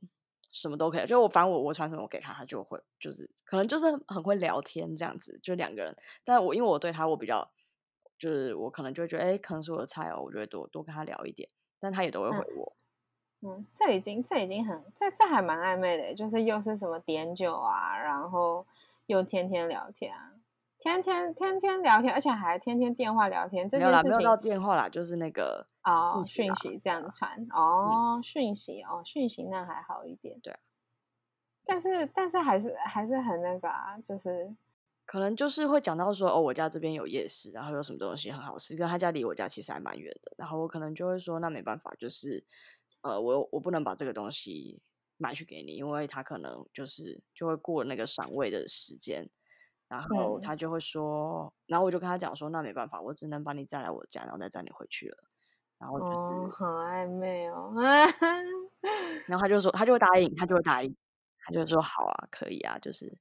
[0.51, 1.07] 什么都可以。
[1.07, 5.97] 就我反正我我传什么给他，他就会就是可能就是很会聊天这样子，就两个人。
[6.23, 7.51] 但我因为我对他我比较，
[8.17, 11.49] 就是我可能就会觉得，哎，可能是我的菜哦，我就会多多跟他聊一点，
[11.79, 12.75] 但他也都会回我。
[13.41, 18.65] 嗯，这已经这已经很这这还蛮暧昧的，就是又是什么点酒啊，然后
[19.05, 20.31] 又天天聊天啊，
[20.79, 27.45] 天天天天聊天，而且还天天电话聊天，这没有啦，没有到电话啦，就是那个哦，讯息这样传。
[27.51, 30.59] 哦，讯息哦，讯息那还好一点，对啊，
[31.65, 34.55] 但是但是还是还是很那个啊，就是
[35.05, 42.43] 可能就是会讲到说，哦，我家这边有夜市，然后有什么东西很好吃，跟他家离我家其实还蛮远的，然后我可能就会说，那没办法，就是
[43.01, 44.81] 呃，我我不能把这个东西
[45.17, 49.29] 买去给你，因为他可能就是就会过那个赏味的时间，
[49.87, 55.17] 然后嗯他就会说，然后我就跟他讲说，那没办法，我只能把你载来我家，然后再载你回去了，
[55.77, 57.71] 然后就是，哦，很暧昧哦，
[59.27, 60.95] 然后他就说，他就会答应，他就会答应，
[61.45, 63.15] 他就说好啊，可以啊，就是。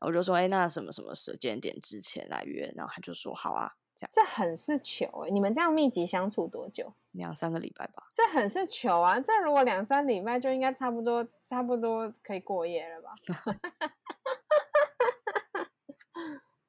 [0.00, 2.72] 我就说，哎，那什么什么时间点之前来约？
[2.76, 6.92] 然后他就说好啊，这样这很是糗哎、你们这样密集相处多久？
[7.12, 8.06] 两三个礼拜吧。
[8.12, 9.18] 这很是糗啊！
[9.18, 13.14] 这如果两三礼拜就应该差不多，差不多可以过夜了吧？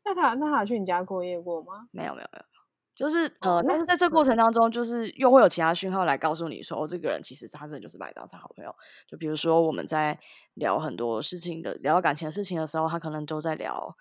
[0.03, 1.87] 那他那他有去你家过夜过吗？
[1.91, 2.45] 没有没有没有，
[2.99, 8.75] 就是呃，但是在这过程当中，就是又会有其他讯号来告诉你说，哦，这个人其实他真的就是把你当成好朋友。
[9.07, 10.19] 就比如说我们在
[10.55, 13.95] 聊很多事情的，聊感情的事情的时候，他可能都在聊，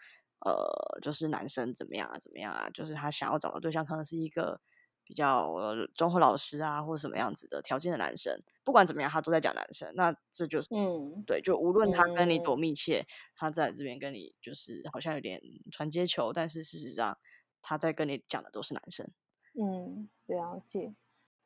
[0.45, 4.61] 呃，就是男生怎么样啊，怎么样啊，就是他想要找的对象可能是一个
[5.05, 8.37] 比较呃综合老师啊，或者什么样子的条件的男生。
[8.65, 9.89] 不管怎么样，他都在讲男生。
[9.95, 13.07] 那这就是嗯，对，就无论他跟你嗯多密切，
[13.37, 17.17] 他在这边跟你就是好像有点传接球，但是事实上
[17.63, 19.07] 他在跟你讲的都是男生。
[19.61, 20.95] 嗯，了解。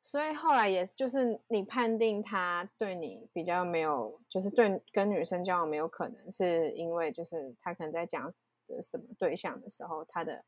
[0.01, 8.29] 所以后来也就是你判定他对你比较没有，就是对跟女生交往没有可能，是因为就是他可能在讲
[8.66, 10.44] 的什么对象的时候，他的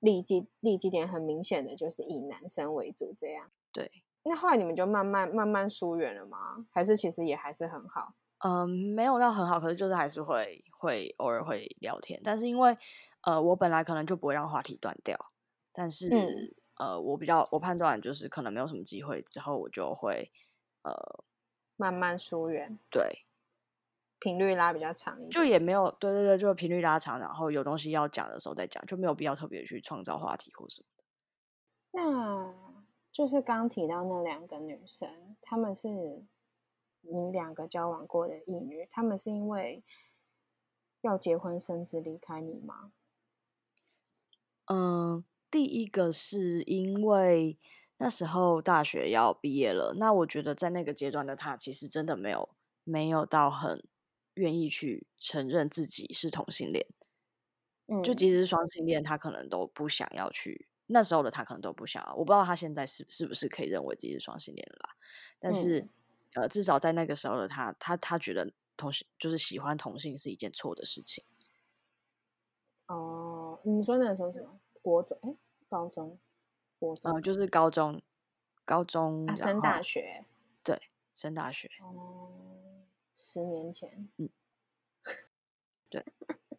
[0.00, 3.50] 利基利基点很明显的就是以男生为主这样。
[3.72, 3.90] 对，
[4.24, 6.66] 那后来你们就慢慢慢慢疏远了吗？
[6.70, 8.14] 还是其实也还是很好？
[8.38, 12.76] 嗯，没有到很好，可是就是还是会会偶尔会聊天，但是因为
[13.22, 15.18] 呃，我本来可能就不会让话题断掉，
[15.72, 20.30] 但是、嗯呃，我比较我判断就是可能没有什么机会之后，我就会
[20.82, 20.92] 呃，
[21.76, 23.24] 慢慢疏远，对，
[24.18, 25.30] 频率拉比较长一点。
[25.30, 31.04] 就也没有对对对，就频率拉长，然后有东西要讲的时候再讲，就没有必要特别去创造话题或什么的。
[31.92, 32.54] 那
[33.10, 36.22] 就是刚提到那两个女生，她们是
[37.10, 39.82] 你两个交往过的异女，他们是因为
[41.02, 42.92] 要结婚生子离开你吗？
[44.66, 47.56] 嗯，第一个是因为
[47.98, 52.48] 那时候大学要毕业了，那我觉得在那个阶段的他，其实真的没有
[52.82, 53.84] 没有到很
[54.34, 56.84] 愿意去承认自己是同性恋，
[57.86, 60.66] 嗯，就即使是双性恋，他可能都不想要去。
[60.88, 64.96] 那时候的他可能都不想要，我不知道他现在是是不是可以认为自己是双性恋了啦。
[65.38, 65.88] 但是，嗯
[66.36, 71.24] 呃，至少在那个时候的他，他他觉得同性就是喜欢同性是一件错的事情。
[72.88, 74.60] 哦，你说那个时候什么？
[74.82, 75.18] 国中？
[75.22, 75.34] 哎，
[75.68, 76.18] 高中？
[76.78, 77.10] 国中？
[77.10, 78.02] 嗯、就是高中，
[78.64, 80.24] 高中啊，升大学？
[80.62, 80.80] 对
[81.14, 82.30] 升大学，哦，
[83.14, 84.08] 十年前。
[84.18, 84.28] 嗯。
[85.88, 86.04] 对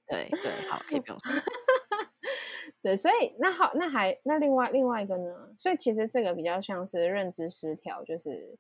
[0.08, 1.32] 对对，好，可以不用说。
[2.82, 5.54] 对，所以那好，那还那另外另外一个呢？
[5.56, 8.58] 所以其实这个比较像是认知失调，就是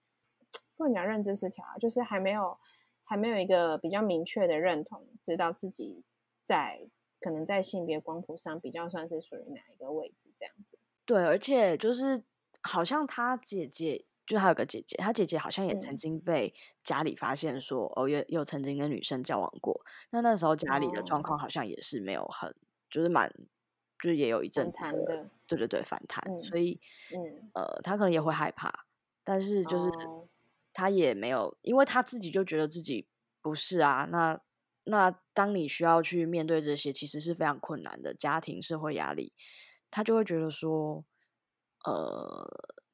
[0.77, 2.57] 不能讲认知失调啊，就是还没有
[3.03, 6.03] 还没有一个比较明确的认同，知道自己
[6.43, 6.87] 在
[7.19, 10.77] 可能在性别光谱上比较算是属于哪一个位置这样子。
[11.07, 12.21] 对，而且就是
[12.63, 15.97] 好像他姐姐，就还有个姐姐，他姐姐好像也曾嗯。
[15.97, 19.81] 经被家里发现说，哦，也有曾经跟女生交往过。
[20.11, 21.23] 那那时候家里的状哦。
[21.23, 22.53] 况好像也是没有很，
[22.89, 23.33] 就是蛮
[24.03, 27.51] 就是也有一阵反弹的，对对对，反弹，嗯所以嗯。
[27.53, 28.85] 呃，他可能也会害怕，
[29.23, 30.27] 但是就是哦
[30.77, 33.07] 他也没有，因为他自己就觉得自己
[33.41, 34.07] 不是啊。
[34.11, 34.39] 那
[34.83, 39.33] 那当你需要去面对这些，其实是非常困难的家庭社会压力，
[39.89, 41.03] 他就会觉得说，
[41.83, 42.47] 呃，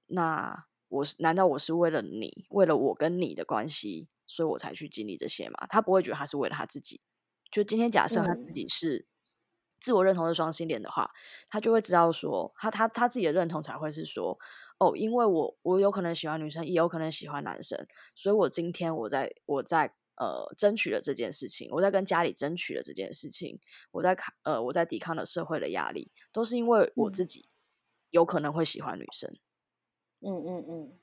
[0.07, 5.67] 那我是难道我是为了你，为了我跟你的关系，所以我才去经历这些吗？
[5.67, 7.01] 他不会觉得他是为了他自己。
[7.51, 9.05] 就今天假设他自嗯己是
[9.81, 11.11] 自我认同的双性恋的话，
[11.49, 14.39] 他就会知道说，他他他自己的认同才会是说，
[14.79, 23.59] 哦，因为我我有可能喜欢女生，也有可能喜欢男生，所以我今天我在我在呃争取了这件事情，我在跟家里争取了这件事情，
[23.91, 27.47] 我在抗呃我在抵抗了社会的压力，都是因为我嗯自己
[28.09, 29.29] 有可能会喜欢女生。
[30.21, 30.99] 嗯嗯嗯。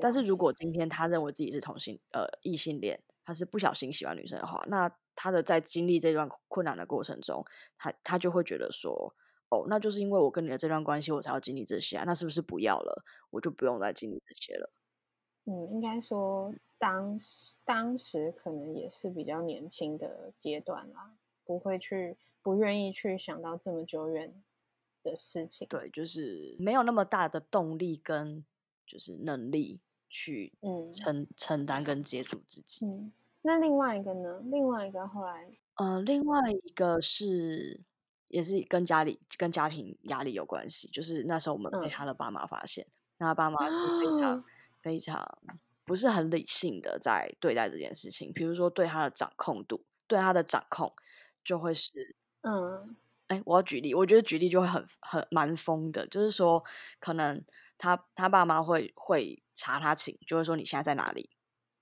[0.00, 7.44] 但是如果今天他认为自己是同性呃异性恋，他是不小心喜欢女生的话，那他的在经历这段困难的过程中，
[7.76, 9.14] 他他就会觉得说，
[9.50, 14.70] 哦，那就是因为我跟你的这段关系，我才要经历这些啊，那是不是不要了，我就不用再经历这些了？
[15.46, 24.34] 嗯，应该说当时当时可能也是比较年轻的阶段啦，不会去不愿意去想到这么久远
[25.02, 25.66] 的事情。
[25.68, 28.44] 对，就是没有那么大的动力跟
[28.86, 29.80] 就是能力
[30.10, 32.84] 去嗯承承担跟接住自己。
[32.84, 34.42] 嗯，那另外一个呢？
[34.44, 37.80] 另外一个后来，呃，另外一个是
[38.28, 41.90] 也是跟家里跟家庭压力有关系，就是那时候我们被嗯。
[41.90, 42.86] 他的爸妈发现，
[43.18, 44.44] 那他爸妈是非常
[44.82, 45.38] 非常
[45.84, 50.92] 不是很理性的在对待这件事情，比如说对他的掌控度，对他的掌控
[51.42, 52.96] 就会是嗯。
[53.28, 56.64] 哎，我要举例，我觉得举例就会很很蛮疯的，就是说，
[56.98, 57.44] 可能
[57.76, 61.28] 他他爸妈会会查他寝，就会说你现在在哪里，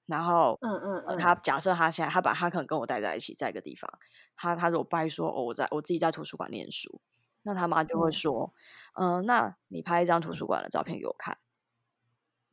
[0.06, 3.90] 然后嗯嗯嗯，呃他假设他现在他把他可能跟我待在一起，在一个地方，
[4.36, 7.00] 他他如果掰说哦我在我自己在图书馆念书，
[7.42, 8.12] 那他妈就会嗯。
[8.12, 8.52] 说，
[8.94, 11.36] 嗯、那你拍一张图书馆的照片给我看，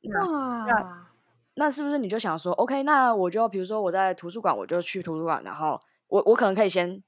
[0.01, 0.27] 那
[0.63, 0.83] 那，
[1.55, 7.03] 那是不是你就想说，OK，那我就比如说我在图书馆，我就去图书馆，然后我我可能可以先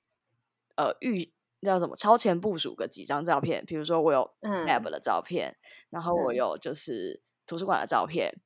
[0.77, 4.49] 呃预叫什么超前部署个几张照片，比如说我有嗯。
[4.63, 5.58] lab 的照片，
[5.89, 6.36] 然后我嗯。
[6.36, 8.41] 有就是图书馆的照片，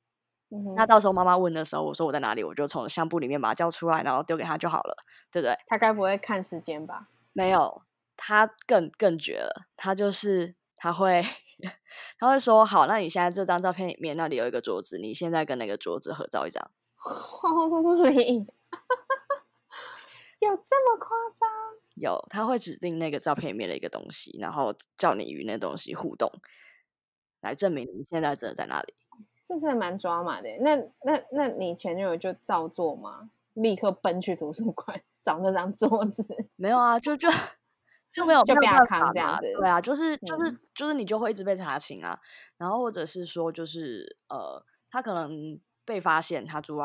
[0.52, 4.96] 嗯哼那到时候妈妈问的时候，我说我在哪里，我就从相簿里面把它叫出来，然后丢给他就好了，
[5.30, 5.56] 对不对？
[5.66, 7.08] 他该不会看时间吧？
[7.32, 7.82] 没有，
[8.16, 11.22] 他更更绝了，他就是他会
[12.18, 16.70] 他会说好，那你现在这张照片里面那里有一个桌子，你现在跟那个桌子合照一张。
[20.40, 21.08] 有这么夸
[21.38, 21.48] 张？
[21.96, 26.32] 有，他会指定那个照片里面的一个东西，然后叫你与那东西互动，
[27.40, 28.94] 来证明你现在真的在哪里。
[29.54, 30.48] 这真的蛮抓马的。
[30.60, 33.30] 那那那你前女友就照做吗？
[33.54, 36.24] 立刻奔去图书馆 找那张桌子。
[36.54, 37.28] 没有啊，就就
[38.12, 42.20] 就没有就被扛这样子嘛对啊，就是就是、嗯就是你就会一直被查寝啊，
[42.56, 46.84] 然后或者是说就是呃，他可能被发现他住在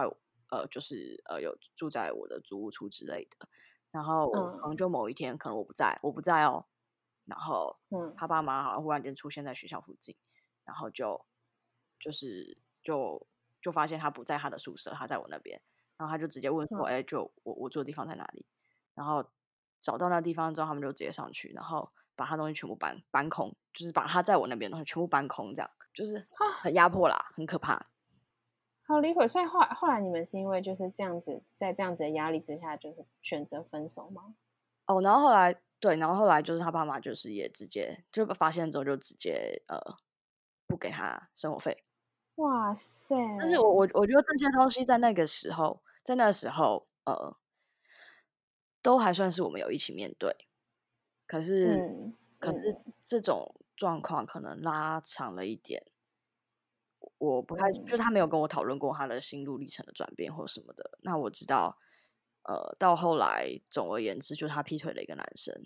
[0.50, 3.48] 呃就是呃有住在我的租屋处之类的，
[3.92, 6.66] 然后嗯可能就某一天可能我不在，我不在哦，
[7.26, 10.16] 然后嗯他爸妈好像忽然间出现在学校附近，
[10.64, 11.24] 然后就
[12.00, 13.28] 就是就
[13.62, 15.62] 就发现他不在他的宿舍，他在我那边，
[15.98, 18.46] 然后他就直接问说：“嗯哎、就我我住的地方在哪里？”
[18.94, 19.26] 然后
[19.80, 26.28] 找到那地方之后，他们就直接上去，然后把他东西全部搬搬空，就是把他在我那边的东西全部搬空，这样就是
[26.62, 27.88] 很压迫啦，很可怕。
[28.88, 29.28] 好离谱。
[29.28, 34.36] 所以后来后来你们是因为就是这样子，在这样子的压力之下，就是选择分手吗？
[34.86, 39.78] 哦，然后后来对，然后后来就是他爸妈就是也直接就发现之后就直接呃
[40.68, 41.84] 不给他生活费，
[42.36, 43.16] 哇塞！
[43.40, 47.32] 但是我我我觉得这些东西在那个时候，在那时候，呃，
[48.82, 50.36] 都还算是我们有一起面对。
[51.28, 55.92] 可是，嗯可是这种状况可能拉长了一点，
[57.00, 60.98] 我我不太，就嗯他没有跟我讨论过他的心路历程的转变或什么的。
[61.02, 61.78] 那我知道，
[62.44, 65.64] 呃，到后来，总而言之，就是他劈腿了一个男生。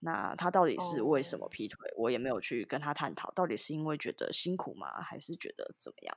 [0.00, 1.78] 那他到底是为什么哦劈腿？
[1.96, 6.16] 我也没有去跟他探讨，到底是因为觉得辛苦吗，还是觉得怎么样？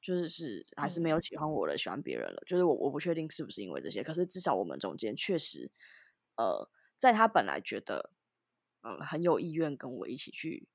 [0.00, 2.42] 就是是还是没有喜欢我了，喜欢别人了。
[2.46, 5.70] 就是我我不确定是不是因为这些，可是至少我们中间确实，
[6.36, 8.10] 呃，在他本来觉得
[8.82, 10.68] 嗯很有意愿跟我一起去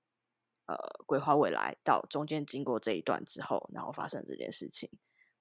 [0.66, 0.76] 呃
[1.06, 4.90] 规划未来，到中间经过这一段之后，然后发生这件事情，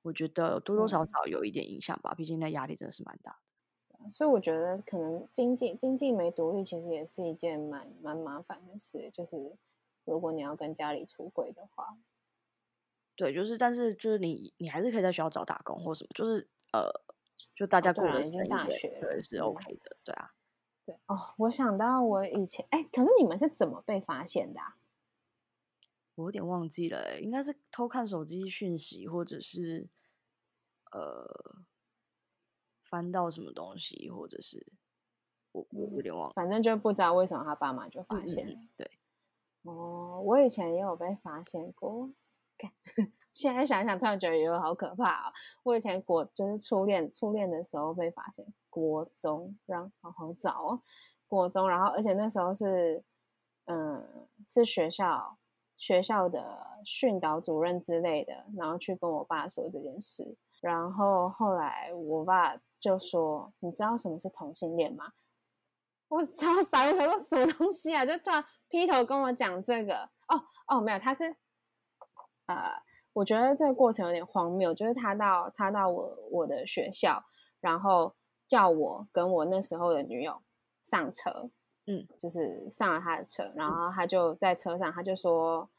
[0.02, 2.12] 我觉得多多少嗯少有一点影响吧。
[2.14, 3.47] 毕竟那压力真的是蛮大的。
[4.12, 9.10] 所以我觉得可能经济经济没独立，其实也是一件蛮蛮麻烦的事。
[9.10, 9.56] 就是
[10.04, 11.96] 如果你要跟家里出轨的话，
[13.16, 16.88] 对，就是但是就是你你还是可以在学校找打工或什么，就是呃，
[17.54, 20.32] 就大家对过得啦已经大学了对，是嗯 OK 的，对啊。
[20.86, 24.60] 对哦，我想到我以前哎，可是你们是怎么被发现的？
[24.60, 24.76] 啊
[26.14, 29.86] 我有点忘记了，应该是偷看手机讯息，或者是
[30.90, 31.54] 呃
[32.88, 34.72] 翻到什么东西，或者是
[35.52, 38.68] 我我有点忘了，反正就不知道为什么他爸妈就发现。
[38.76, 38.90] 对，
[39.62, 42.10] 哦，我以前也有被发现过，
[43.32, 45.32] 现在想想突然觉得有好可怕哦。
[45.62, 50.82] 我以前国就是初恋初恋的时候被发现，国中让好好找哦，
[51.26, 53.04] 国中，然后而且那时候是
[53.66, 55.38] 嗯是学校。
[55.80, 65.12] 学校的训导主任之类的，然后去跟我爸说这件事，然后后来我爸就说：“你知道什么是同性恋吗？”
[66.08, 68.04] 我超傻，我说什么东西啊？
[68.04, 70.10] 就突然劈头跟我讲这个。
[70.28, 71.36] 哦哦，没有，他是
[72.46, 77.24] 呃，我觉得这个过程有点荒谬，就是他到他到我我的学校，
[77.60, 78.14] 然后
[78.46, 80.42] 叫我跟我那时候的女友
[80.82, 81.50] 上车。
[81.90, 85.70] 嗯，就是上了他的车，然后他就在车上，他就说：“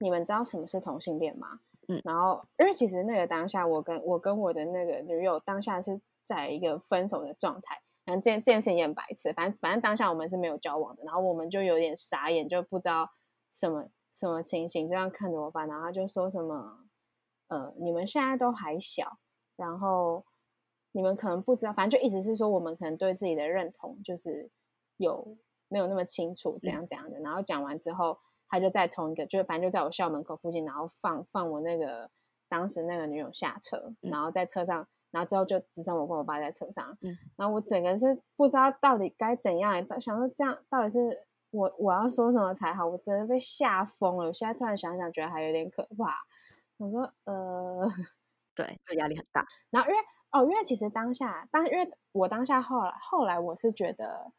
[0.00, 13.10] 你们知道什么是同性恋吗？”嗯，然后因为其实那个当下，我跟我跟我的那个女友当下是在一个分手的状态，然后这这件事情也很白痴，反正反正当下我们是没有交往的，然后我们就有点傻眼，就不知道
[13.50, 16.86] 什么什么情形，这样看着我爸，然后他就说什么
[17.48, 19.18] ：“呃，你们现在都还小，
[19.56, 20.24] 然后
[20.92, 24.50] 你们可能不知道，反正就一直是说，我们可能对自己的认同就是。”
[24.98, 26.58] 有没有那么清楚？
[26.60, 27.20] 怎样怎样的？
[27.20, 28.18] 然后讲完之后，
[28.48, 32.10] 他就在同一个，就是反正就在我校门口附近，然后放放我那个
[32.48, 36.96] 当时那个女友下车，然后在车上，然后之后就只剩我跟我爸在车上。
[37.02, 40.98] 嗯，然后我整个是不知道到底该怎样，想说这样到底是
[41.50, 42.86] 我我要说什么才好？
[42.86, 44.26] 我真的被吓疯了。
[44.28, 46.14] 我现在突然想想，觉得还有点可怕。
[46.78, 47.86] 我说呃，
[48.54, 49.46] 对，就压力很大。
[49.70, 50.00] 然后因为
[50.32, 54.32] 哦，因为其实当下当因为我当下后来后来我是觉得。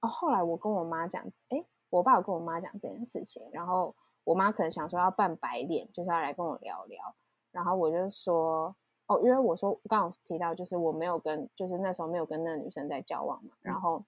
[0.00, 7.14] 哦，后来我跟我妈讲，哎，我爸有跟我妈讲这件事情，然后我妈可能想说要扮白脸，就是要来跟我聊聊，
[7.50, 8.74] 然后我就说，
[9.06, 14.04] 哦，因为我说刚刚提到，就是我没有跟，就是那时候没有跟那个女生在交往嘛，然后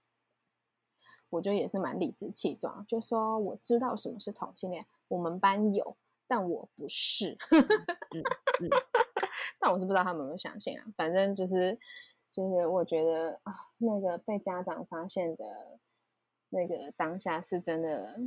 [1.30, 7.36] 我就也是蛮理直气壮，就说我知道什么是同性恋，我们班有，但我不是，
[9.58, 11.78] 但我是不知道他们有没有相信啊，反正就是。
[12.32, 15.80] 就是我觉得啊，那个被家长发现的
[16.50, 18.20] 那个当下是真的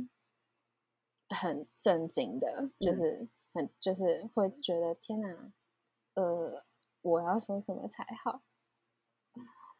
[1.28, 5.52] 很震惊的，就是很就是会觉得天哪，
[6.14, 6.64] 呃，
[7.02, 8.42] 我要说什么才好？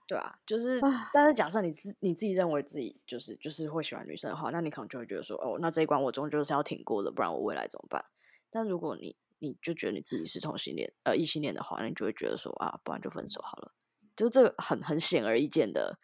[0.07, 0.79] 对啊，就是，
[1.13, 8.05] 但是假设你自你自己认为自己就是就是会喜欢女生的话，那你可能就会觉得说，哦，那这一关我终究是要挺过的，不然我未来怎么办？
[8.51, 13.73] 但如果你你就觉得你自己是同性恋呃异性恋的话，那你就会觉得说啊，不然就分手好了。
[14.15, 15.99] 就这个很很显而易见的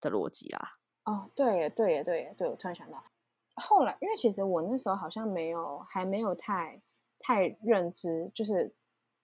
[0.00, 0.72] 的逻辑啦。
[1.06, 3.02] 哦，对对对对，我突然想到，
[3.54, 6.82] 后来因为其实我那时候好像没有还没有太
[7.20, 8.74] 太认知，就是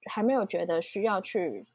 [0.05, 1.67] 还没有觉得需要去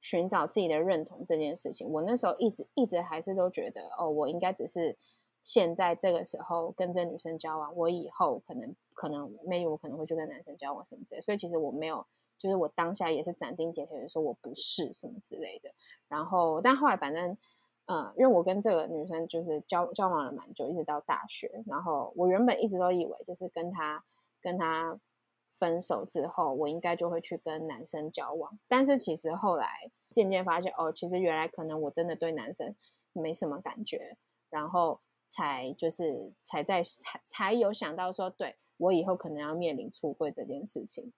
[0.00, 1.86] 寻找自己的认同这件事情。
[1.88, 4.96] 我那时候一直一直还是都觉得，哦，我应该只是
[5.42, 11.20] 现在这个时候跟这女生交往，我以后可能可能 maybe 我可能会去跟男生交往什么之类。
[11.20, 12.06] 所以其实我没有。
[12.38, 15.70] 就是我当下也是斩钉截铁的说我不是什么之类的，
[16.08, 17.36] 然后但后来反正，
[17.90, 24.04] 嗯，因为我跟这个女生就是交交往了蛮久，一直到大学，然后我原本一直都以为就是跟她
[24.40, 24.96] 跟她
[25.50, 32.72] 分手之后，我应该就会去跟男生交往，但是其实后来渐渐发现，哦，其实原来可能我真的对男生
[33.12, 34.16] 没什么感觉，
[34.50, 41.12] 然后才就是才在才才有想到说，对我以后可能要面临出柜这件事情。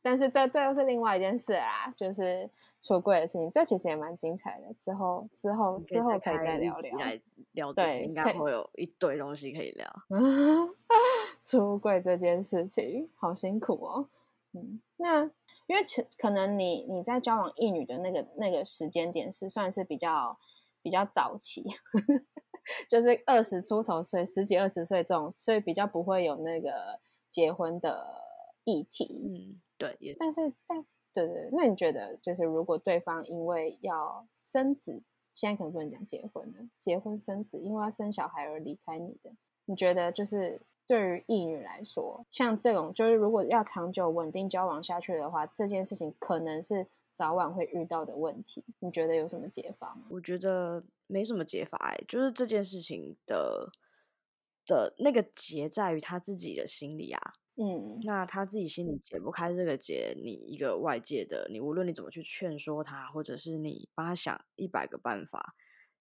[0.00, 2.48] 但是这这又是另外一件事啊，就是
[2.82, 4.74] 出柜的事情，这其实也蛮精彩的。
[4.74, 7.20] 之后之后之后可以再聊聊，来
[7.52, 9.88] 聊对，应该会有一堆东西可以聊。
[11.42, 14.08] 出柜这件事情好辛苦哦。
[14.52, 15.22] 嗯，那
[15.66, 20.36] 因为可可能你你在交往异女的那个那个时间点是算是比较
[20.82, 21.64] 比较早期，
[22.90, 28.04] 就是二十出头岁，十几二十岁这种，所以比较不会有那个结婚的
[28.64, 29.30] 议题。
[29.30, 29.60] 嗯。
[29.78, 35.02] 对，但是但对对，那你觉得就是如果对方因为要生子，
[35.34, 39.30] 现在可能不能讲结婚了，结婚生子，因为要生小孩而离开你的，
[39.66, 48.64] 你觉得就是对于异女来说，像这种就是如果要长久稳定交往下去的话，这件事情可能是早晚会遇到的问题。
[48.78, 50.06] 你觉得有什么解法吗？
[50.10, 53.70] 我觉得没什么解法哎，就是这件事情的
[54.66, 57.34] 的那个结在于他自己的心里啊。
[57.56, 65.54] 嗯，那他自己心里解不开这个结，你一个外界的，你无论你怎么去劝说他，或者是你帮他想一百个办法，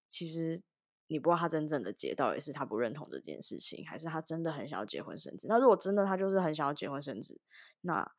[0.07, 0.63] 其实
[1.07, 5.47] 你不知道他真正的结到底是他不认同这件事情，还是他真的很想要结婚生子。
[5.49, 7.41] 那如果真的他就是很想要结婚生子，
[7.81, 8.09] 那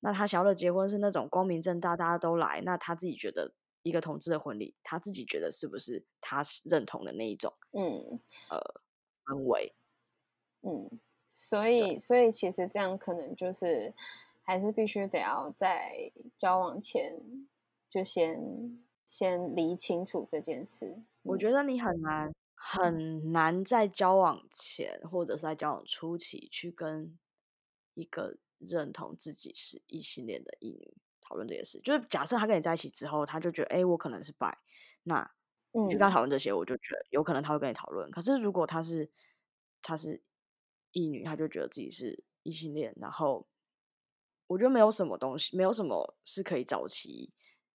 [0.00, 7.52] 那他想要的结婚是那种光明正大大家都来，那他自己觉得一个同志的婚礼，他自己觉得是不是他认同的那一种？
[7.72, 8.60] 嗯呃，
[9.24, 9.74] 氛围。
[10.62, 11.00] 嗯，
[11.38, 13.92] 所以所以其实这样可能就是
[14.42, 17.20] 还是必须得要在交往前
[17.86, 20.96] 就先先理清楚这件事。
[21.22, 27.18] 我觉得你很难很难在交往前或者是在交往初期去跟
[27.92, 31.78] 一个认同自己是异性恋的异女讨论这件事。
[31.80, 34.54] 就是假设他跟你在一起之后，他就觉得，哎，我可能是 bi，
[35.02, 35.30] 那
[35.72, 38.10] 你去跟他讨论这些，我就觉得有可能他会跟你讨论。
[38.10, 39.10] 可是如果他是
[39.82, 40.22] 他是
[40.96, 43.46] 异女，她就觉得自己是异性恋，然后
[44.46, 47.30] 我觉得没有什么东西，没有什么是可以早期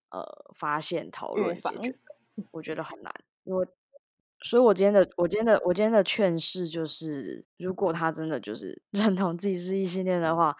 [0.09, 3.13] 呃发现、讨论、解决的，我觉得很难。
[3.43, 3.67] 因为，
[4.41, 10.57] 所以我今天的我今天的我今天的劝示就是，如果他真的就是 认同自己是异性恋的话，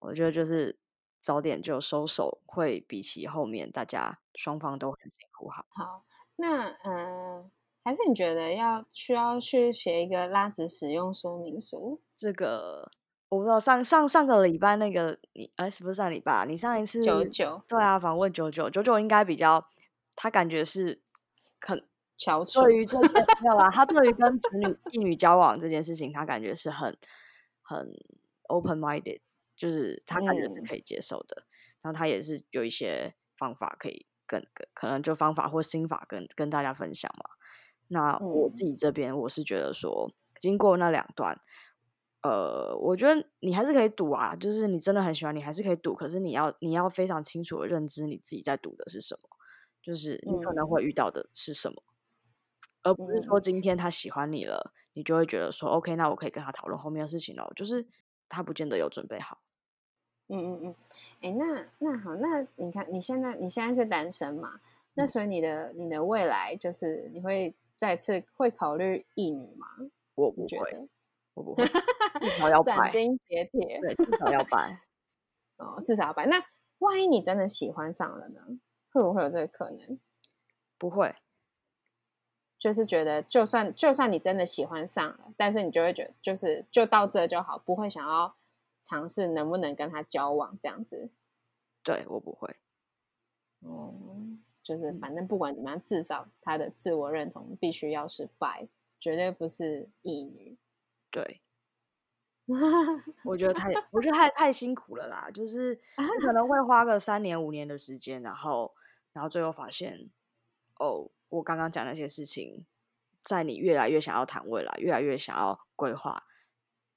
[0.00, 0.80] 我觉得就是
[1.20, 5.64] 早点就收手，会比起后面大家双方都很辛苦好。
[5.70, 6.04] 好，
[6.34, 7.50] 那嗯。
[7.90, 12.00] 还是你觉得要需要去写一个拉直使用说明书？
[12.14, 12.88] 这个
[13.28, 13.58] 我不知道。
[13.58, 16.46] 上上上个礼拜那个你，哎，是不是上礼拜？
[16.46, 19.68] 你上一次九九对啊，访问九九九九应该比较，
[20.14, 21.02] 他感觉是
[21.60, 21.84] 很
[22.16, 22.62] 翘楚。
[22.62, 23.08] 对于这个
[23.42, 26.96] 没有啦，他对于跟子女异女交往这件事情，他感觉是很
[27.60, 27.92] 很
[28.46, 29.18] open minded，
[29.56, 31.42] 就是他感觉是可以接受的。
[31.82, 37.24] 然后他也是有一些方法可以跟跟，可能就方法或心法跟跟大家分享嘛。
[37.92, 41.36] 那我自己这边，我是觉得说，经过那两段，
[42.22, 45.92] 呃，我觉得你还是可以赌啊，就是你真的很喜欢，你还是可以赌。
[45.92, 49.28] 可是你要你要非常清楚的认知你自己在赌的是什么，
[49.82, 51.82] 就是你可能会遇到的是什么，
[52.84, 57.50] 而不是说今天他喜欢你了，你就会觉得说，OK，那我可以跟他讨论后面的事情了。
[57.56, 57.84] 就是
[58.28, 59.40] 他不见得有准备好。
[60.28, 60.74] 嗯嗯嗯，
[61.22, 64.60] 哎，那那好，那你看你现在你现在是单身嘛？
[64.94, 67.56] 那所以你的你的未来就是你会。
[67.80, 69.66] 再次会考虑异女吗？
[70.14, 70.88] 我不会，
[71.32, 71.64] 我不会，
[72.20, 74.82] 至少要斩钉截铁，对，至少要拜。
[75.56, 76.26] 哦，至少要拜。
[76.26, 76.44] 那
[76.80, 78.42] 万一你真的喜欢上了呢？
[78.92, 79.98] 会不会有这个可能？
[80.76, 81.14] 不会，
[82.58, 88.36] 就是觉得就算就算你真的喜欢上了，但是你就会觉得就是就到这就好，不会想要
[88.82, 91.10] 尝试能不能跟他交往这样子。
[91.82, 92.54] 对我不会。
[93.60, 93.94] 哦。
[94.62, 100.56] 就是反正不管怎么样，至少他的自我认同必须要是白，绝对不是异女。
[101.10, 101.40] 对，
[103.24, 105.30] 我觉得太，我觉得太太辛苦了啦。
[105.32, 105.80] 就是
[106.20, 108.74] 可能会花个三年五年的时间，然后，
[109.12, 110.10] 然后最后发现，
[110.78, 112.66] 哦，我刚刚讲那些事情，
[113.20, 116.22] 在你越来越想要谈未来，越来越想要规划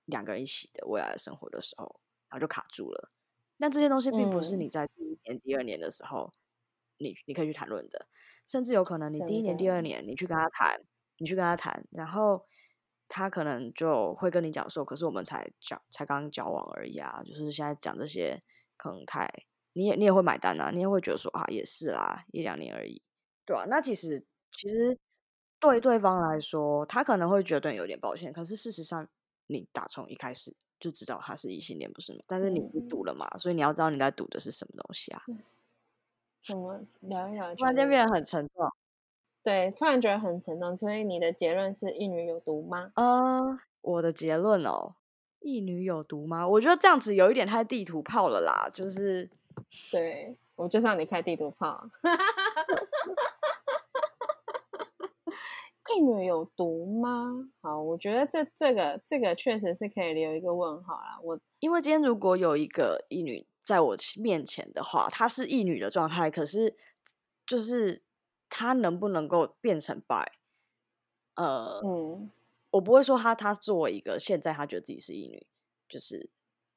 [0.05, 3.09] 两个人一起的未来的生活的时候，然后就卡住了。
[3.57, 6.33] 但这些东西并不是你在第一年、第二年的时候。
[6.97, 8.07] 你你可以去谈论的，
[8.45, 10.81] 甚至有可能你第一年、第二年你去跟他谈，
[11.17, 12.45] 你去跟他谈，然后
[13.07, 18.41] 他可能就会跟你讲说，可是我们才交才刚交往而已啊，就是现在讲这些
[18.77, 19.29] 可能太，
[19.73, 23.01] 你也你也会买单啊，你也会觉得说啊，也是啦，一两年而已，
[23.45, 24.97] 对啊，那其实其实
[25.59, 29.07] 对对方来说，他可能会觉得有点抱歉，可是事实上
[29.47, 32.19] 你打从一开始就知道他是异性恋，不是吗？
[32.27, 35.21] 但是你不赌了嘛，所以你要知道你在赌的是什么东西啊。
[36.45, 37.55] 怎么聊一聊？
[37.55, 38.69] 突然间变得很沉重。
[39.41, 40.75] 对，突然觉得很沉重。
[40.75, 42.91] 所以你的结论是一女有毒吗？
[42.95, 44.95] 呃，我的结论哦，
[45.39, 46.47] 一女有毒吗？
[46.47, 48.69] 我觉得这样子有一点太地图炮了啦。
[48.73, 49.29] 就是，
[49.91, 51.87] 对我就让你开地图炮。
[55.95, 57.49] 一女有毒吗？
[57.61, 61.19] 好，我觉得这这个这个确实是可以留一个问号啦。
[61.21, 63.45] 我因为今天如果有一个一女。
[63.63, 66.75] 在我面前的话，她是异女的状态，可是
[67.45, 68.03] 就是
[68.49, 70.33] 她能不能够变成白？
[71.35, 72.31] 呃，嗯，
[72.71, 75.47] 我不会说她，她作为一个现在她觉得自己是异女，
[75.89, 76.29] 就是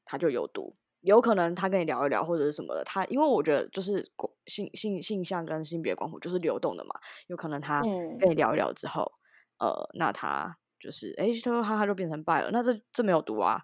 [0.04, 4.10] 她就有毒，有可能她跟你聊一聊或者是什么的，她因为我觉得就是
[4.46, 7.86] 性性性向跟性别光谱就是流动的嘛，有可能她
[8.18, 9.10] 跟你聊一聊之后，
[9.58, 13.60] 呃，那她就是哎，她说她她就变成败了，那这这没有毒啊，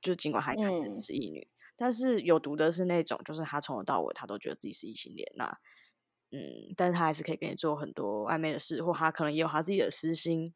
[0.00, 1.46] 就尽管还看起来是异女。
[1.76, 5.58] 但是有毒的是那种，就是他从头到尾他都觉得自己是异性恋，那
[6.30, 10.52] 嗯，但是他还是可以跟你做很多暧昧的事，或他可能也有他自己的私心，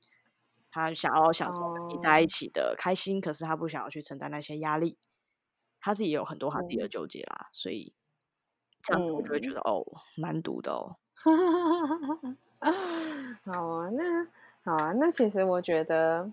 [0.70, 4.96] 他想要想说跟你在一起的开心，可是他不想要去承担那些压力，
[5.80, 7.92] 他自己也有很多他自己的纠结啦，所以
[8.82, 9.84] 这样子我就会觉得哦，
[10.16, 10.94] 蛮毒的哦。
[13.44, 14.28] 好啊，那。
[14.64, 16.30] 好啊，那其实我觉得，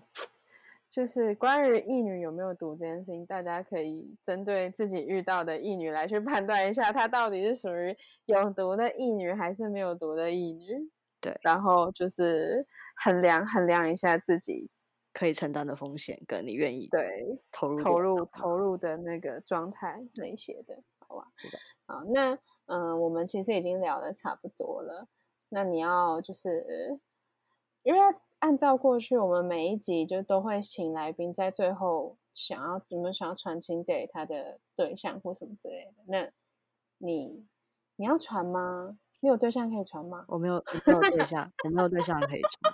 [0.88, 10.90] 就是关于异女有没有毒这件事情，大家可以针对自己遇到的异女来去判断一下，她到底是属于有毒的异女还是没有毒的异女。
[11.20, 12.64] 对，然后就是
[13.02, 14.70] 衡量衡量一下自己
[15.12, 21.26] 可以承担的风险，跟你愿意对投入投入投入的那个状态那些的，好吧？
[21.86, 22.32] 好，那
[22.66, 25.08] 嗯、呃我们其实已经聊的差不多了。
[25.48, 26.98] 那你要就是，
[27.82, 28.00] 因为
[28.46, 36.04] 按照过去，我们每一集就都会请来宾在最后想要有没有想要传情给他的对象或什么之类的。
[36.06, 36.30] 那
[36.98, 37.44] 你
[37.96, 38.96] 你要传吗？
[39.18, 40.24] 你有对象可以传吗？
[40.28, 42.72] 我没有，我没有对象，我没有对象可以传。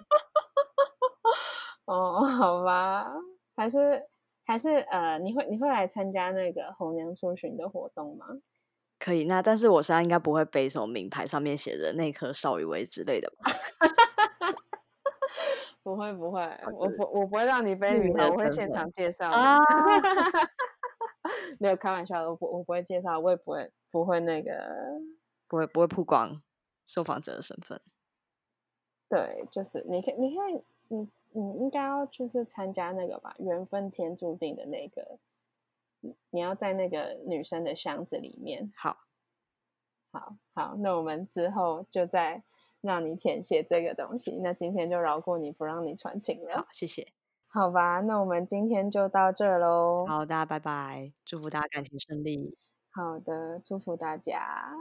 [1.87, 3.11] 哦，好吧，
[3.57, 4.05] 还是
[4.45, 8.27] 还是呃，你会你会来参加那个红娘出巡的活动吗？
[8.99, 13.51] 可以，那但是我身上应该不会背什么名牌，上面写着内科邵雨薇之类的吧？
[15.83, 16.41] 不会不会，
[16.75, 19.31] 我不我不会让你背匿名名牌，我会现场介绍
[21.59, 25.01] 没有开玩笑的，我不我不会介绍，我也不会不会那个，
[25.49, 26.43] 不会不会曝光
[26.85, 27.81] 受访者的身份。
[29.09, 30.53] 对，就是你看你看
[30.89, 35.19] 你你应该要就是参加那个吧，缘分天注定的那个，
[36.01, 38.73] 你你要在那个女生的箱子里面。
[38.77, 38.97] 好，
[40.13, 42.43] 好好，那我们之后就再
[42.83, 44.39] 让你填写这个东西。
[44.43, 47.07] 那今天就饶过你不让你传情了好，，谢谢。
[47.49, 48.01] 好吧？
[48.01, 50.05] 那我们今天就到这喽。
[50.07, 52.57] 好，大家拜拜，祝福大家感情顺利。
[52.91, 54.75] 好的，祝福大家。